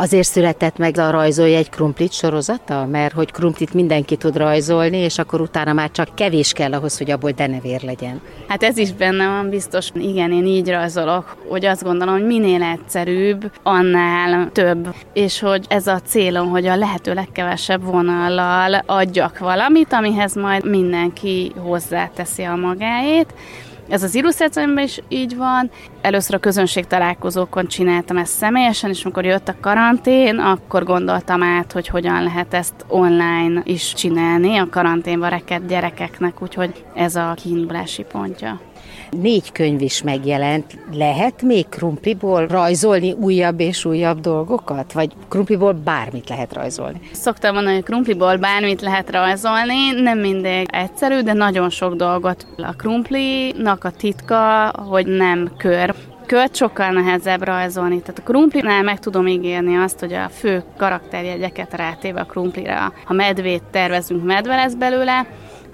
Azért 0.00 0.26
született 0.26 0.76
meg 0.76 0.98
a 0.98 1.10
rajzolja 1.10 1.56
egy 1.56 1.70
krumplit 1.70 2.12
sorozata? 2.12 2.86
Mert 2.86 3.14
hogy 3.14 3.32
krumplit 3.32 3.74
mindenki 3.74 4.16
tud 4.16 4.36
rajzolni, 4.36 4.96
és 4.96 5.18
akkor 5.18 5.40
utána 5.40 5.72
már 5.72 5.90
csak 5.90 6.14
kevés 6.14 6.52
kell 6.52 6.72
ahhoz, 6.72 6.98
hogy 6.98 7.10
abból 7.10 7.30
denevér 7.30 7.82
legyen. 7.82 8.20
Hát 8.48 8.62
ez 8.62 8.76
is 8.76 8.92
benne 8.92 9.26
van 9.26 9.48
biztos. 9.48 9.88
Igen, 9.94 10.32
én 10.32 10.46
így 10.46 10.68
rajzolok, 10.70 11.36
hogy 11.48 11.64
azt 11.64 11.82
gondolom, 11.82 12.14
hogy 12.14 12.26
minél 12.26 12.62
egyszerűbb, 12.62 13.52
annál 13.62 14.50
több. 14.52 14.94
És 15.12 15.40
hogy 15.40 15.64
ez 15.68 15.86
a 15.86 16.00
célom, 16.06 16.48
hogy 16.48 16.66
a 16.66 16.76
lehető 16.76 17.14
legkevesebb 17.14 17.84
vonallal 17.84 18.82
adjak 18.86 19.38
valamit, 19.38 19.92
amihez 19.92 20.34
majd 20.34 20.68
mindenki 20.68 21.52
hozzáteszi 21.56 22.42
a 22.42 22.56
magáét 22.56 23.34
ez 23.88 24.02
az 24.02 24.14
illusztrációimban 24.14 24.84
is 24.84 25.00
így 25.08 25.36
van. 25.36 25.70
Először 26.00 26.34
a 26.34 26.38
közönség 26.38 26.86
találkozókon 26.86 27.66
csináltam 27.66 28.16
ezt 28.16 28.32
személyesen, 28.32 28.90
és 28.90 29.04
amikor 29.04 29.24
jött 29.24 29.48
a 29.48 29.54
karantén, 29.60 30.38
akkor 30.38 30.84
gondoltam 30.84 31.42
át, 31.42 31.72
hogy 31.72 31.88
hogyan 31.88 32.22
lehet 32.22 32.54
ezt 32.54 32.84
online 32.88 33.60
is 33.64 33.92
csinálni 33.92 34.56
a 34.56 34.68
karanténba 34.70 35.28
rekedt 35.28 35.66
gyerekeknek, 35.66 36.42
úgyhogy 36.42 36.84
ez 36.94 37.16
a 37.16 37.34
kiindulási 37.42 38.02
pontja. 38.02 38.60
Négy 39.10 39.52
könyv 39.52 39.82
is 39.82 40.02
megjelent. 40.02 40.78
Lehet 40.92 41.42
még 41.42 41.68
krumpliból 41.68 42.46
rajzolni 42.46 43.12
újabb 43.12 43.60
és 43.60 43.84
újabb 43.84 44.20
dolgokat? 44.20 44.92
Vagy 44.92 45.12
krumpliból 45.28 45.72
bármit 45.72 46.28
lehet 46.28 46.52
rajzolni? 46.52 47.00
Szoktam 47.12 47.54
mondani, 47.54 47.74
hogy 47.74 47.84
krumpliból 47.84 48.36
bármit 48.36 48.80
lehet 48.80 49.10
rajzolni. 49.10 50.00
Nem 50.02 50.18
mindig 50.18 50.66
egyszerű, 50.70 51.20
de 51.20 51.32
nagyon 51.32 51.70
sok 51.70 51.94
dolgot. 51.94 52.46
A 52.56 52.72
krumplinak 52.72 53.84
a 53.84 53.90
titka, 53.90 54.72
hogy 54.88 55.06
nem 55.06 55.50
kör 55.56 55.94
költ 56.28 56.56
sokkal 56.56 56.90
nehezebb 56.90 57.42
rajzolni. 57.42 58.00
Tehát 58.00 58.18
a 58.18 58.22
krumplinál 58.22 58.82
meg 58.82 58.98
tudom 58.98 59.26
ígérni 59.26 59.76
azt, 59.76 60.00
hogy 60.00 60.12
a 60.12 60.28
fő 60.28 60.62
karakterjegyeket 60.76 61.74
rátéve 61.74 62.20
a 62.20 62.24
krumplira, 62.24 62.92
ha 63.04 63.14
medvét 63.14 63.62
tervezünk, 63.70 64.24
medve 64.24 64.56
lesz 64.56 64.74
belőle, 64.74 65.26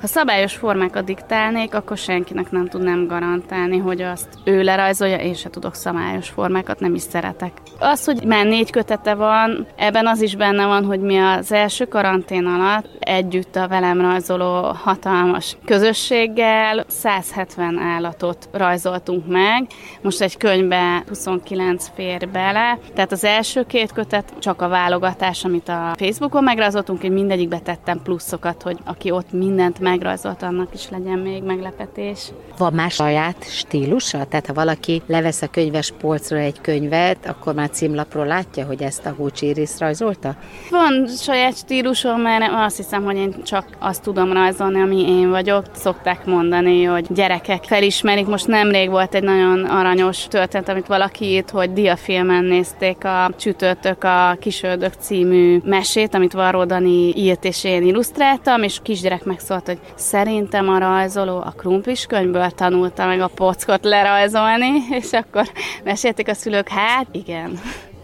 Ha 0.04 0.10
szabályos 0.10 0.54
formákat 0.54 1.04
diktálnék, 1.04 1.74
akkor 1.74 1.96
senkinek 1.96 2.50
nem 2.50 2.68
tudnám 2.68 3.06
garantálni, 3.06 3.78
hogy 3.78 4.02
azt 4.02 4.28
ő 4.44 4.62
lerajzolja, 4.62 5.16
én 5.16 5.34
se 5.34 5.50
tudok 5.50 5.74
szabályos 5.74 6.28
formákat, 6.28 6.80
nem 6.80 6.94
is 6.94 7.02
szeretek. 7.02 7.52
Az, 7.78 8.04
hogy 8.04 8.24
már 8.24 8.46
négy 8.46 8.70
kötete 8.70 9.14
van, 9.14 9.66
ebben 9.76 10.06
az 10.06 10.20
is 10.22 10.36
benne 10.36 10.66
van, 10.66 10.84
hogy 10.84 11.00
mi 11.00 11.18
az 11.18 11.52
első 11.52 11.84
karantén 11.84 12.46
alatt 12.46 12.88
együtt 12.98 13.56
a 13.56 13.68
velem 13.68 14.00
rajzoló 14.00 14.62
hatalmas 14.62 15.56
közösséggel 15.64 16.84
170 16.88 17.78
állatot 17.78 18.48
rajzoltunk 18.52 19.26
meg. 19.26 19.66
Most 20.02 20.20
egy 20.20 20.36
könyvbe 20.36 21.04
29 21.08 21.90
fér 21.94 22.28
bele, 22.28 22.78
tehát 22.94 23.12
az 23.12 23.24
első 23.24 23.62
két 23.62 23.92
kötet 23.92 24.32
csak 24.38 24.62
a 24.62 24.68
válogatás, 24.68 25.44
amit 25.44 25.68
a 25.68 25.94
Facebookon 25.96 26.44
megrajzoltunk, 26.44 27.02
én 27.02 27.12
mindegyikbe 27.12 27.58
tettem 27.58 28.00
pluszokat, 28.02 28.62
hogy 28.62 28.78
aki 28.84 29.10
ott 29.10 29.32
mindent 29.32 29.78
megrajzolt, 29.94 30.42
annak 30.42 30.74
is 30.74 30.88
legyen 30.90 31.18
még 31.18 31.42
meglepetés. 31.42 32.32
Van 32.58 32.72
más 32.72 32.94
saját 32.94 33.44
stílusa? 33.48 34.24
Tehát 34.24 34.46
ha 34.46 34.52
valaki 34.52 35.02
levesz 35.06 35.42
a 35.42 35.46
könyves 35.46 35.92
polcról 36.00 36.40
egy 36.40 36.60
könyvet, 36.60 37.26
akkor 37.26 37.54
már 37.54 37.70
címlapról 37.70 38.26
látja, 38.26 38.66
hogy 38.66 38.82
ezt 38.82 39.06
a 39.06 39.10
Húcsi 39.10 39.46
Iris 39.46 39.70
rajzolta? 39.78 40.34
Van 40.70 41.06
saját 41.06 41.56
stílusom, 41.56 42.20
mert 42.20 42.44
azt 42.52 42.76
hiszem, 42.76 43.04
hogy 43.04 43.16
én 43.16 43.42
csak 43.42 43.66
azt 43.78 44.02
tudom 44.02 44.32
rajzolni, 44.32 44.80
ami 44.80 45.08
én 45.08 45.30
vagyok. 45.30 45.64
Szokták 45.74 46.24
mondani, 46.24 46.84
hogy 46.84 47.06
gyerekek 47.08 47.64
felismerik. 47.64 48.26
Most 48.26 48.46
nemrég 48.46 48.90
volt 48.90 49.14
egy 49.14 49.22
nagyon 49.22 49.64
aranyos 49.64 50.26
történet, 50.28 50.68
amit 50.68 50.86
valaki 50.86 51.24
írt, 51.24 51.50
hogy 51.50 51.72
diafilmen 51.72 52.44
nézték 52.44 53.04
a 53.04 53.30
Csütörtök 53.38 54.04
a 54.04 54.36
Kisöldök 54.40 54.92
című 54.98 55.60
mesét, 55.64 56.14
amit 56.14 56.32
Varró 56.32 56.64
Dani 56.64 57.12
írt 57.16 57.44
és 57.44 57.64
én 57.64 57.82
illusztráltam, 57.82 58.62
és 58.62 58.78
kisgyerek 58.82 59.24
megszólt, 59.24 59.66
hogy 59.66 59.78
szerintem 59.94 60.68
a 60.68 60.78
rajzoló 60.78 61.36
a 61.36 61.54
krumplis 61.56 62.06
könyvből 62.06 62.50
tanulta 62.50 63.06
meg 63.06 63.20
a 63.20 63.30
pockot 63.34 63.84
lerajzolni, 63.84 64.70
és 65.00 65.12
akkor 65.12 65.48
mesélték 65.84 66.28
a 66.28 66.34
szülők, 66.34 66.68
hát 66.68 67.06
igen. 67.12 67.58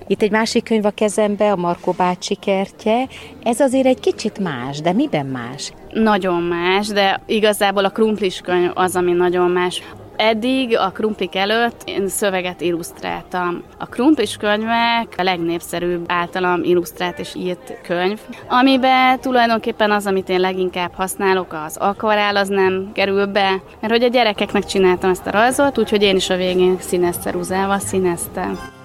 Itt 0.07 0.23
egy 0.23 0.31
másik 0.31 0.65
könyv 0.65 0.85
a 0.85 0.91
kezembe, 0.91 1.53
a 1.53 1.57
Markó 1.57 1.93
bácsi 1.93 2.35
kertje. 2.35 3.09
Ez 3.43 3.61
azért 3.61 3.87
egy 3.87 4.01
kicsit 4.01 4.39
más, 4.39 4.81
de 4.81 4.93
miben 4.93 5.27
más? 5.27 5.73
Nagyon 5.93 6.43
más, 6.43 6.87
de 6.87 7.21
igazából 7.27 7.85
a 7.85 7.91
krumplis 7.91 8.41
könyv 8.41 8.71
az, 8.75 8.97
ami 8.97 9.13
nagyon 9.13 9.51
más. 9.51 9.83
Eddig 10.23 10.77
a 10.77 10.91
krumplik 10.91 11.35
előtt 11.35 11.83
én 11.85 12.09
szöveget 12.09 12.61
illusztráltam. 12.61 13.62
A 13.79 13.87
krumplis 13.87 14.37
könyvek 14.37 15.15
a 15.17 15.23
legnépszerűbb 15.23 16.05
általam 16.07 16.62
illusztrált 16.62 17.19
és 17.19 17.35
írt 17.35 17.81
könyv, 17.83 18.21
amiben 18.49 19.21
tulajdonképpen 19.21 19.91
az, 19.91 20.07
amit 20.07 20.29
én 20.29 20.41
leginkább 20.41 20.93
használok, 20.95 21.53
az 21.67 21.77
akvarál, 21.77 22.37
az 22.37 22.49
nem 22.49 22.91
kerül 22.95 23.27
be, 23.27 23.62
mert 23.81 23.93
hogy 23.93 24.03
a 24.03 24.09
gyerekeknek 24.09 24.65
csináltam 24.65 25.11
ezt 25.11 25.27
a 25.27 25.31
rajzot, 25.31 25.79
úgyhogy 25.79 26.03
én 26.03 26.17
is 26.17 26.31
a 26.31 26.37
végén 26.37 26.77
színes 26.81 27.17
ceruzával 27.17 27.79
színeztem. 27.79 28.80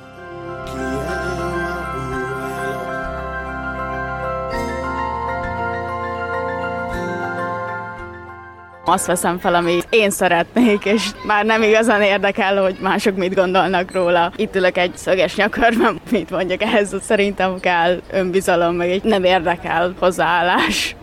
Azt 8.88 9.06
veszem 9.06 9.40
fel, 9.40 9.56
amit 9.56 9.88
én 9.90 10.10
szeretnék, 10.10 10.86
és 10.86 11.10
már 11.26 11.46
nem 11.46 11.62
igazán 11.62 12.02
érdekel, 12.02 12.62
hogy 12.62 12.78
mások 12.82 13.16
mit 13.16 13.36
gondolnak 13.36 13.92
róla. 13.92 14.32
Itt 14.36 14.56
ülök 14.56 14.78
egy 14.78 14.98
szöges 14.98 15.36
nyakörben, 15.36 16.00
mit 16.12 16.30
mondjak 16.30 16.62
ehhez, 16.62 16.96
szerintem 17.02 17.60
kell 17.60 18.02
önbizalom, 18.12 18.76
meg 18.76 18.90
egy 18.90 19.04
nem 19.04 19.24
érdekel 19.24 19.94
hozzáállás. 20.00 20.96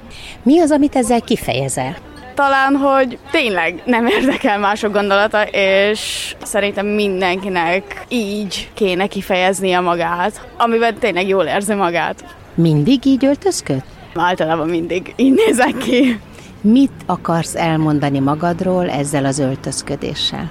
Mi 0.43 0.61
az, 0.61 0.71
amit 0.71 0.97
ezzel 0.97 1.21
kifejezel? 1.21 1.97
talán, 2.35 2.77
hogy 2.77 3.19
tényleg 3.31 3.83
nem 3.85 4.07
érdekel 4.07 4.59
mások 4.59 4.93
gondolata, 4.93 5.43
és 5.51 6.35
szerintem 6.43 6.87
mindenkinek 6.87 8.05
így 8.09 8.71
kéne 8.75 9.07
kifejeznie 9.07 9.81
magát, 9.81 10.49
amiben 10.57 10.95
tényleg 10.99 11.29
jól 11.29 11.45
érzi 11.45 11.75
magát. 11.75 12.25
Mindig 12.55 13.07
így 13.07 13.25
öltözköd? 13.25 13.83
Általában 14.15 14.69
mindig 14.69 15.13
így 15.17 15.33
nézek 15.47 15.77
ki. 15.77 16.19
Mit 16.65 16.93
akarsz 17.07 17.55
elmondani 17.55 18.19
magadról 18.19 18.91
ezzel 18.91 19.25
az 19.25 19.39
öltözködéssel? 19.39 20.51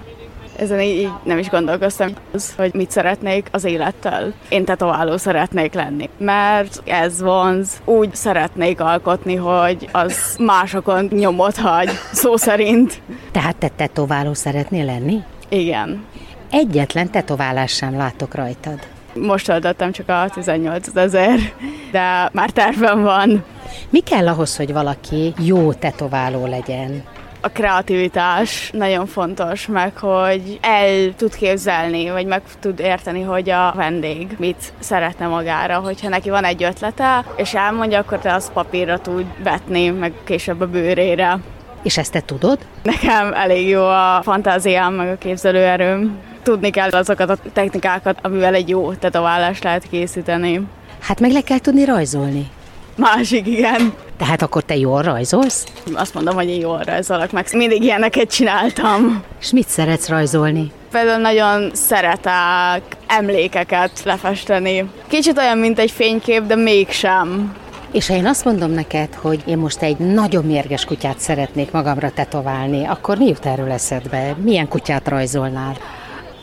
Ezen 0.57 0.81
így 0.81 1.09
nem 1.23 1.37
is 1.37 1.49
gondolkoztam, 1.49 2.07
az, 2.33 2.53
hogy 2.55 2.73
mit 2.73 2.91
szeretnék 2.91 3.47
az 3.51 3.63
élettel. 3.63 4.33
Én 4.49 4.65
tetováló 4.65 5.17
szeretnék 5.17 5.73
lenni, 5.73 6.09
mert 6.17 6.81
ez 6.85 7.21
vonz. 7.21 7.81
Úgy 7.85 8.15
szeretnék 8.15 8.81
alkotni, 8.81 9.35
hogy 9.35 9.89
az 9.91 10.35
másokon 10.39 11.05
nyomot 11.05 11.57
hagy, 11.57 11.89
szó 12.11 12.35
szerint. 12.35 13.01
Tehát 13.31 13.55
te 13.55 13.67
tetováló 13.75 14.33
szeretnél 14.33 14.85
lenni? 14.85 15.23
Igen. 15.49 16.03
Egyetlen 16.49 17.11
tetoválás 17.11 17.71
sem 17.71 17.97
látok 17.97 18.35
rajtad. 18.35 18.79
Most 19.13 19.50
oldottam 19.50 19.91
csak 19.91 20.09
a 20.09 20.29
18 20.33 20.95
ezer, 20.95 21.39
de 21.91 22.29
már 22.31 22.50
tervem 22.50 23.01
van. 23.01 23.43
Mi 23.90 24.00
kell 24.00 24.27
ahhoz, 24.27 24.55
hogy 24.57 24.74
valaki 24.74 25.34
jó 25.38 25.74
tetováló 25.74 26.46
legyen? 26.46 27.03
a 27.42 27.50
kreativitás 27.50 28.70
nagyon 28.74 29.05
fontos, 29.05 29.68
meg 29.68 29.98
hogy 29.98 30.60
el 30.62 31.16
tud 31.16 31.36
képzelni, 31.36 32.10
vagy 32.10 32.25
meg 32.25 32.42
tud 32.60 32.79
érteni, 32.79 33.22
hogy 33.22 33.50
a 33.50 33.74
vendég 33.75 34.36
mit 34.40 34.74
szeretne 34.79 35.27
magára. 35.27 35.79
Hogyha 35.79 36.10
neki 36.10 36.29
van 36.29 36.44
egy 36.44 36.64
ötlete, 36.64 37.25
és 37.36 37.53
elmondja, 37.53 38.00
akkor 38.00 38.20
te 38.20 38.34
azt 38.34 38.51
papírra 38.51 38.98
tud 39.00 39.25
vetni, 39.44 39.90
meg 39.90 40.14
később 40.24 40.62
a 40.62 40.68
bőrére. 40.68 41.40
És 41.84 41.98
ezt 41.98 42.12
te 42.12 42.22
tudod? 42.22 42.57
Nekem 42.84 43.34
elég 43.34 43.68
jó 43.68 43.84
a 43.84 44.20
fantáziám, 44.24 44.94
meg 44.94 45.10
a 45.10 45.18
képzelőerőm. 45.18 46.18
Tudni 46.44 46.70
kell 46.70 46.90
azokat 46.90 47.29
a 47.29 47.38
technikákat, 47.53 48.20
amivel 48.22 48.53
egy 48.53 48.70
jó 48.70 48.94
tetoválást 48.94 49.64
lehet 49.64 49.90
készíteni. 49.90 50.62
Hát 51.00 51.20
meg 51.20 51.31
le 51.31 51.42
kell 51.42 51.60
tudni 51.60 51.86
rajzolni. 51.86 52.50
Másik, 53.01 53.48
igen. 53.48 53.94
Tehát 54.18 54.42
akkor 54.42 54.64
te 54.64 54.75
jól 54.75 55.01
rajzolsz? 55.01 55.66
Azt 55.94 56.14
mondom, 56.14 56.35
hogy 56.35 56.50
én 56.50 56.59
jól 56.59 56.81
rajzolok, 56.83 57.31
meg 57.31 57.48
mindig 57.53 57.83
ilyeneket 57.83 58.31
csináltam. 58.31 59.24
És 59.40 59.51
mit 59.51 59.68
szeretsz 59.68 60.09
rajzolni? 60.09 60.72
Például 60.92 61.22
nagyon 61.22 61.70
szeretek 61.74 62.81
emlékeket 63.07 63.92
lefesteni. 64.03 64.90
Kicsit 65.07 65.37
olyan, 65.37 65.57
mint 65.57 65.79
egy 65.79 65.92
fénykép, 65.92 66.44
de 66.44 66.55
mégsem. 66.55 67.55
És 67.92 68.07
ha 68.07 68.14
én 68.14 68.25
azt 68.25 68.46
mondom 68.46 68.72
neked, 68.72 69.14
hogy 69.14 69.44
én 69.46 69.57
most 69.57 69.81
egy 69.81 69.98
nagyon 69.98 70.46
mérges 70.46 70.85
kutyát 70.85 71.20
szeretnék 71.20 71.72
magamra 71.72 72.11
tetoválni, 72.11 72.85
akkor 72.85 73.18
mi 73.18 73.27
jut 73.27 73.46
erről 73.46 73.72
eszedbe? 73.72 74.35
Milyen 74.44 74.68
kutyát 74.68 75.07
rajzolnál? 75.07 75.77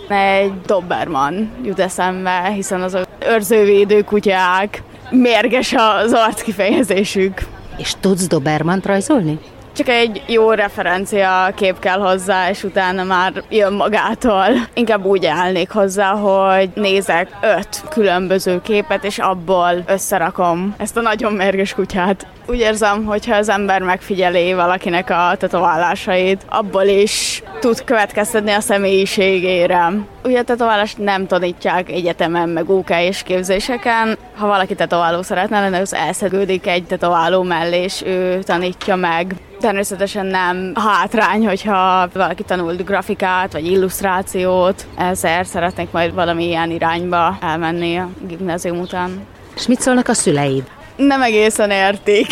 Egy 0.08 0.52
Doberman 0.66 1.50
jut 1.64 1.80
eszembe, 1.80 2.52
hiszen 2.54 2.82
azok 2.82 3.06
őrzővédő 3.28 4.02
kutyák 4.02 4.82
mérges 5.10 5.74
az 6.02 6.12
arc 6.12 6.42
kifejezésük. 6.42 7.46
És 7.76 7.94
tudsz 8.00 8.26
Dobermant 8.26 8.86
rajzolni? 8.86 9.38
Csak 9.78 9.88
egy 9.88 10.22
jó 10.26 10.50
referencia 10.50 11.52
kép 11.54 11.78
kell 11.78 11.98
hozzá, 11.98 12.50
és 12.50 12.64
utána 12.64 13.04
már 13.04 13.32
jön 13.48 13.72
magától. 13.72 14.46
Inkább 14.74 15.04
úgy 15.04 15.26
állnék 15.26 15.70
hozzá, 15.70 16.10
hogy 16.10 16.70
nézek 16.74 17.28
öt 17.42 17.82
különböző 17.90 18.60
képet, 18.60 19.04
és 19.04 19.18
abból 19.18 19.82
összerakom 19.86 20.74
ezt 20.78 20.96
a 20.96 21.00
nagyon 21.00 21.32
mérges 21.32 21.74
kutyát. 21.74 22.26
Úgy 22.46 22.58
érzem, 22.58 23.04
hogyha 23.04 23.36
az 23.36 23.48
ember 23.48 23.82
megfigyeli 23.82 24.54
valakinek 24.54 25.10
a 25.10 25.34
tetoválásait, 25.36 26.44
abból 26.48 26.84
is 26.84 27.42
tud 27.60 27.84
következtetni 27.84 28.50
a 28.50 28.60
személyiségére. 28.60 29.92
Ugye 30.24 30.38
a 30.38 30.44
tetoválást 30.44 30.98
nem 30.98 31.26
tanítják 31.26 31.90
egyetemen, 31.90 32.48
meg 32.48 32.70
OK 32.70 32.90
és 32.90 33.22
képzéseken. 33.22 34.18
Ha 34.36 34.46
valaki 34.46 34.74
tetováló 34.74 35.22
szeretne 35.22 35.60
lenni, 35.60 35.76
az 35.76 35.94
elszegődik 35.94 36.66
egy 36.66 36.84
tetováló 36.84 37.42
mellé, 37.42 37.82
és 37.82 38.02
ő 38.06 38.42
tanítja 38.42 38.96
meg. 38.96 39.34
Természetesen 39.60 40.26
nem 40.26 40.72
hátrány, 40.74 41.46
hogyha 41.46 42.08
valaki 42.12 42.42
tanult 42.42 42.84
grafikát, 42.84 43.52
vagy 43.52 43.66
illusztrációt. 43.66 44.86
Ezért 44.96 45.48
szeretnék 45.48 45.90
majd 45.90 46.14
valami 46.14 46.44
ilyen 46.46 46.70
irányba 46.70 47.38
elmenni 47.40 47.96
a 47.96 48.08
gimnázium 48.26 48.78
után. 48.78 49.26
És 49.56 49.66
mit 49.66 49.80
szólnak 49.80 50.08
a 50.08 50.14
szüleid? 50.14 50.62
Nem 50.96 51.22
egészen 51.22 51.70
értik. 51.70 52.26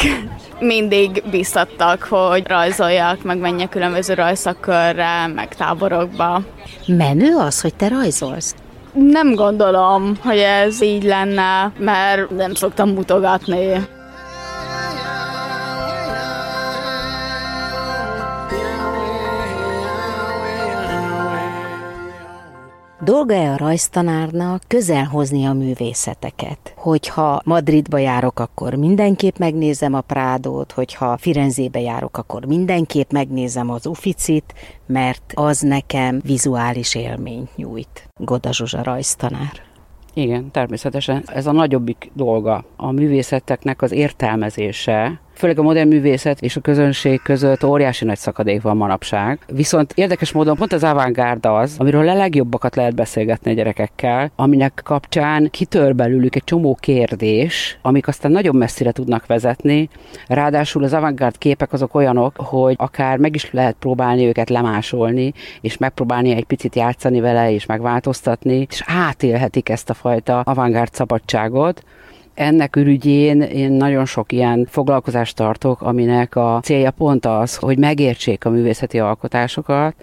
Mindig 0.59 1.23
biztattak, 1.31 2.03
hogy 2.03 2.47
rajzoljak, 2.47 3.23
meg 3.23 3.39
menjek 3.39 3.69
különböző 3.69 4.15
rajszakkörre, 4.15 5.27
meg 5.27 5.55
táborokba. 5.55 6.43
Menő 6.87 7.37
az, 7.37 7.61
hogy 7.61 7.75
te 7.75 7.89
rajzolsz? 7.89 8.55
Nem 8.93 9.35
gondolom, 9.35 10.13
hogy 10.23 10.39
ez 10.39 10.83
így 10.83 11.05
lenne, 11.05 11.73
mert 11.79 12.31
nem 12.31 12.55
szoktam 12.55 12.89
mutogatni. 12.89 13.87
Dolga-e 23.07 23.53
a 23.53 23.57
rajztanárnak 23.57 24.63
közelhozni 24.67 25.45
a 25.45 25.53
művészeteket? 25.53 26.75
Hogyha 26.77 27.41
Madridba 27.45 27.99
járok, 27.99 28.39
akkor 28.39 28.75
mindenképp 28.75 29.37
megnézem 29.37 29.95
a 29.95 30.01
Prádót, 30.01 30.73
hogyha 30.73 31.17
Firenzébe 31.17 31.81
járok, 31.81 32.17
akkor 32.17 32.45
mindenképp 32.45 33.11
megnézem 33.11 33.71
az 33.71 33.87
Uficit, 33.87 34.55
mert 34.87 35.33
az 35.35 35.61
nekem 35.61 36.21
vizuális 36.25 36.95
élményt 36.95 37.57
nyújt. 37.57 38.09
Goda 38.21 38.53
Zsuzsa 38.53 38.83
rajztanár. 38.83 39.53
Igen, 40.15 40.51
természetesen. 40.51 41.23
Ez 41.27 41.47
a 41.47 41.53
nagyobbik 41.53 42.11
dolga. 42.15 42.65
A 42.77 42.91
művészeteknek 42.91 43.83
az 43.83 43.93
értelmezése, 43.93 45.21
Főleg 45.37 45.59
a 45.59 45.63
modern 45.63 45.89
művészet 45.89 46.41
és 46.41 46.57
a 46.57 46.61
közönség 46.61 47.23
között 47.23 47.65
óriási 47.65 48.05
nagy 48.05 48.19
szakadék 48.19 48.63
van 48.63 48.77
manapság. 48.77 49.39
Viszont 49.47 49.93
érdekes 49.95 50.33
módon 50.33 50.57
pont 50.57 50.73
az 50.73 50.85
avantgárd 50.85 51.47
az, 51.47 51.75
amiről 51.79 52.09
a 52.09 52.15
legjobbakat 52.15 52.77
lehet 52.77 52.95
beszélgetni 52.95 53.51
a 53.51 53.55
gyerekekkel, 53.55 54.31
aminek 54.37 54.81
kapcsán 54.85 55.51
kitör 55.51 55.95
belőlük 55.95 56.35
egy 56.35 56.45
csomó 56.45 56.77
kérdés, 56.81 57.79
amik 57.83 58.09
aztán 58.09 58.31
nagyon 58.31 58.57
messzire 58.57 58.93
tudnak 58.93 59.27
vezetni. 59.27 59.89
Ráadásul 60.27 60.85
az 60.85 60.93
avantgárd 60.93 61.39
képek 61.39 61.73
azok 61.73 61.95
olyanok, 61.95 62.37
hogy 62.37 62.75
akár 62.79 63.19
meg 63.19 63.35
is 63.35 63.53
lehet 63.53 63.77
próbálni 63.79 64.27
őket 64.27 64.51
lemásolni, 64.51 65.33
és 65.61 65.77
megpróbálni 65.77 66.31
egy 66.31 66.45
picit 66.45 66.77
játszani 66.77 67.21
vele, 67.21 67.53
és 67.53 67.67
megváltoztatni, 67.67 68.67
és 68.71 68.83
átélhetik 68.87 69.69
ezt 69.69 69.91
a 69.91 69.95
fajta 69.95 70.41
avantgárd 70.41 70.95
szabadságot. 70.95 71.83
Ennek 72.37 72.77
ürügyén 72.77 73.41
én 73.41 73.73
nagyon 73.73 74.05
sok 74.05 74.33
ilyen 74.33 74.67
foglalkozást 74.71 75.37
tartok, 75.37 75.83
aminek 75.83 76.37
a 76.37 76.61
célja 76.63 76.91
pont 76.91 77.27
az, 77.27 77.57
hogy 77.57 77.79
megértsék 77.79 78.45
a 78.45 78.51
művészeti 78.51 78.99
alkotásokat, 78.99 79.95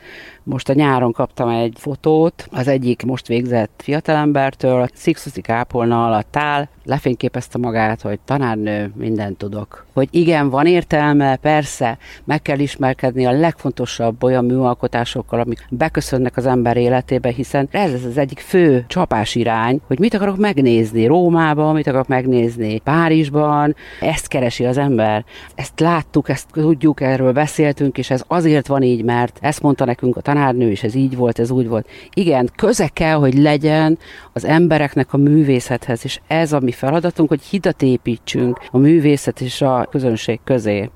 most 0.44 0.70
a 0.70 0.74
nyáron 0.74 1.12
kaptam 1.12 1.50
egy 1.50 1.74
fotót, 1.80 2.48
az 2.52 2.68
egyik 2.68 3.04
most 3.04 3.28
végzett 3.28 3.82
fiatalembertől, 3.84 4.88
Sixusi 4.94 5.42
kápolna 5.42 6.06
alatt 6.06 6.36
áll, 6.36 6.68
lefényképezte 6.86 7.58
magát, 7.58 8.02
hogy 8.02 8.20
tanárnő, 8.20 8.92
mindent 8.96 9.38
tudok. 9.38 9.86
Hogy 9.94 10.08
igen, 10.12 10.50
van 10.50 10.66
értelme, 10.66 11.36
persze, 11.36 11.98
meg 12.24 12.42
kell 12.42 12.60
ismerkedni 12.60 13.26
a 13.26 13.32
legfontosabb 13.32 14.24
olyan 14.24 14.46
műalkotásokkal, 14.46 15.40
amik 15.40 15.66
beköszönnek 15.70 16.38
az 16.38 16.46
ember 16.46 16.78
életébe, 16.78 17.30
hiszen 17.30 17.68
ez 17.72 17.94
az 18.06 18.18
egyik 18.18 18.40
fő 18.40 18.86
csapás 18.88 19.36
irány, 19.36 19.82
hogy 19.88 20.00
mit 20.00 20.14
akarok 20.14 20.38
megnézni 20.38 21.06
Rómában, 21.06 21.74
mit 21.74 21.88
akarok 21.88 22.08
megnézni 22.08 22.80
Párizsban, 22.80 23.76
ezt 24.00 24.28
keresi 24.28 24.66
az 24.66 24.78
ember. 24.78 25.26
Ezt 25.56 25.80
láttuk, 25.80 26.30
ezt 26.30 26.48
tudjuk, 26.52 27.02
erről 27.02 27.32
beszéltünk, 27.32 27.98
és 27.98 28.10
ez 28.10 28.24
azért 28.28 28.68
van 28.68 28.82
így, 28.82 29.04
mert 29.04 29.38
ezt 29.42 29.62
mondta 29.62 29.86
nekünk 29.86 30.18
a 30.18 30.22
tanárnő, 30.34 30.72
és 30.72 30.84
ez 30.84 30.96
így 30.96 31.15
volt, 31.15 31.39
ez 31.39 31.52
úgy 31.52 31.67
volt. 31.67 31.88
Igen, 32.13 32.50
köze 32.56 32.88
kell, 32.88 33.15
hogy 33.15 33.34
legyen 33.34 33.98
az 34.34 34.46
embereknek 34.46 35.13
a 35.13 35.17
művészethez, 35.17 36.02
és 36.04 36.19
ez 36.28 36.54
a 36.54 36.60
mi 36.60 36.72
feladatunk, 36.72 37.30
hogy 37.30 37.41
hidat 37.41 37.82
építsünk 37.82 38.60
a 38.72 38.78
művészet 38.78 39.41
és 39.41 39.62
a 39.62 39.88
közönség 39.91 40.39
közé. 40.43 40.89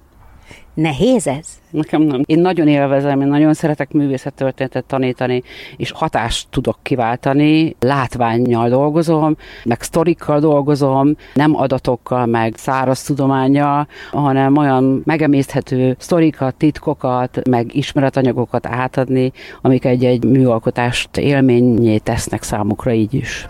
Nehéz 0.77 1.27
ez? 1.27 1.47
Nekem 1.69 2.01
nem. 2.01 2.21
Én 2.25 2.39
nagyon 2.39 2.67
élvezem, 2.67 3.21
én 3.21 3.27
nagyon 3.27 3.53
szeretek 3.53 3.91
művészettörténetet 3.91 4.85
tanítani, 4.85 5.43
és 5.77 5.91
hatást 5.91 6.47
tudok 6.49 6.77
kiváltani. 6.81 7.75
Látványjal 7.79 8.69
dolgozom, 8.69 9.37
meg 9.63 9.81
sztorikkal 9.81 10.39
dolgozom, 10.39 11.15
nem 11.33 11.55
adatokkal, 11.55 12.25
meg 12.25 12.53
száraz 12.57 13.03
tudományjal, 13.03 13.87
hanem 14.11 14.57
olyan 14.57 15.01
megemészthető 15.05 15.95
sztorikat, 15.99 16.55
titkokat, 16.55 17.49
meg 17.49 17.75
ismeretanyagokat 17.75 18.65
átadni, 18.65 19.31
amik 19.61 19.85
egy-egy 19.85 20.25
műalkotást 20.25 21.17
élményé 21.17 21.97
tesznek 21.97 22.43
számukra 22.43 22.91
így 22.91 23.13
is. 23.13 23.47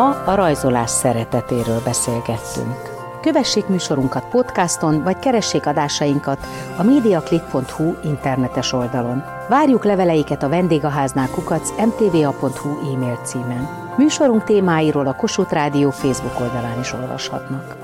Ma 0.00 0.22
a 0.24 0.34
rajzolás 0.34 0.90
szeretetéről 0.90 1.80
beszélgettünk. 1.84 2.98
Kövessék 3.22 3.66
műsorunkat 3.66 4.24
podcaston, 4.24 5.02
vagy 5.02 5.18
keressék 5.18 5.66
adásainkat 5.66 6.46
a 6.76 6.82
mediaclick.hu 6.82 7.94
internetes 8.04 8.72
oldalon. 8.72 9.24
Várjuk 9.48 9.84
leveleiket 9.84 10.42
a 10.42 10.48
vendégháznál 10.48 11.28
kukac 11.28 11.70
mtva.hu 11.70 12.94
e-mail 12.94 13.20
címen. 13.24 13.68
Műsorunk 13.96 14.44
témáiról 14.44 15.06
a 15.06 15.14
Kossuth 15.14 15.52
Rádió 15.52 15.90
Facebook 15.90 16.40
oldalán 16.40 16.80
is 16.80 16.92
olvashatnak. 16.92 17.76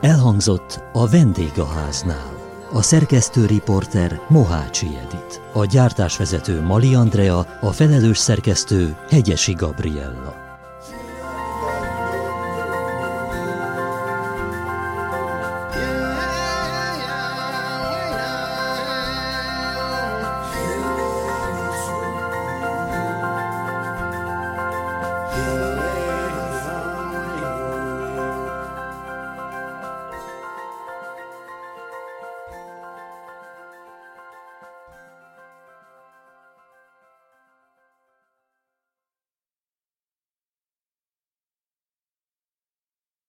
Elhangzott 0.00 0.82
a 0.92 1.08
vendégháznál. 1.08 2.34
A 2.72 2.82
szerkesztő 2.82 3.46
riporter 3.46 4.20
Mohácsi 4.28 4.86
Edit. 4.86 5.40
A 5.52 5.64
gyártásvezető 5.64 6.62
Mali 6.62 6.94
Andrea, 6.94 7.46
a 7.60 7.70
felelős 7.70 8.18
szerkesztő 8.18 8.96
Hegyesi 9.10 9.52
Gabriella. 9.52 10.45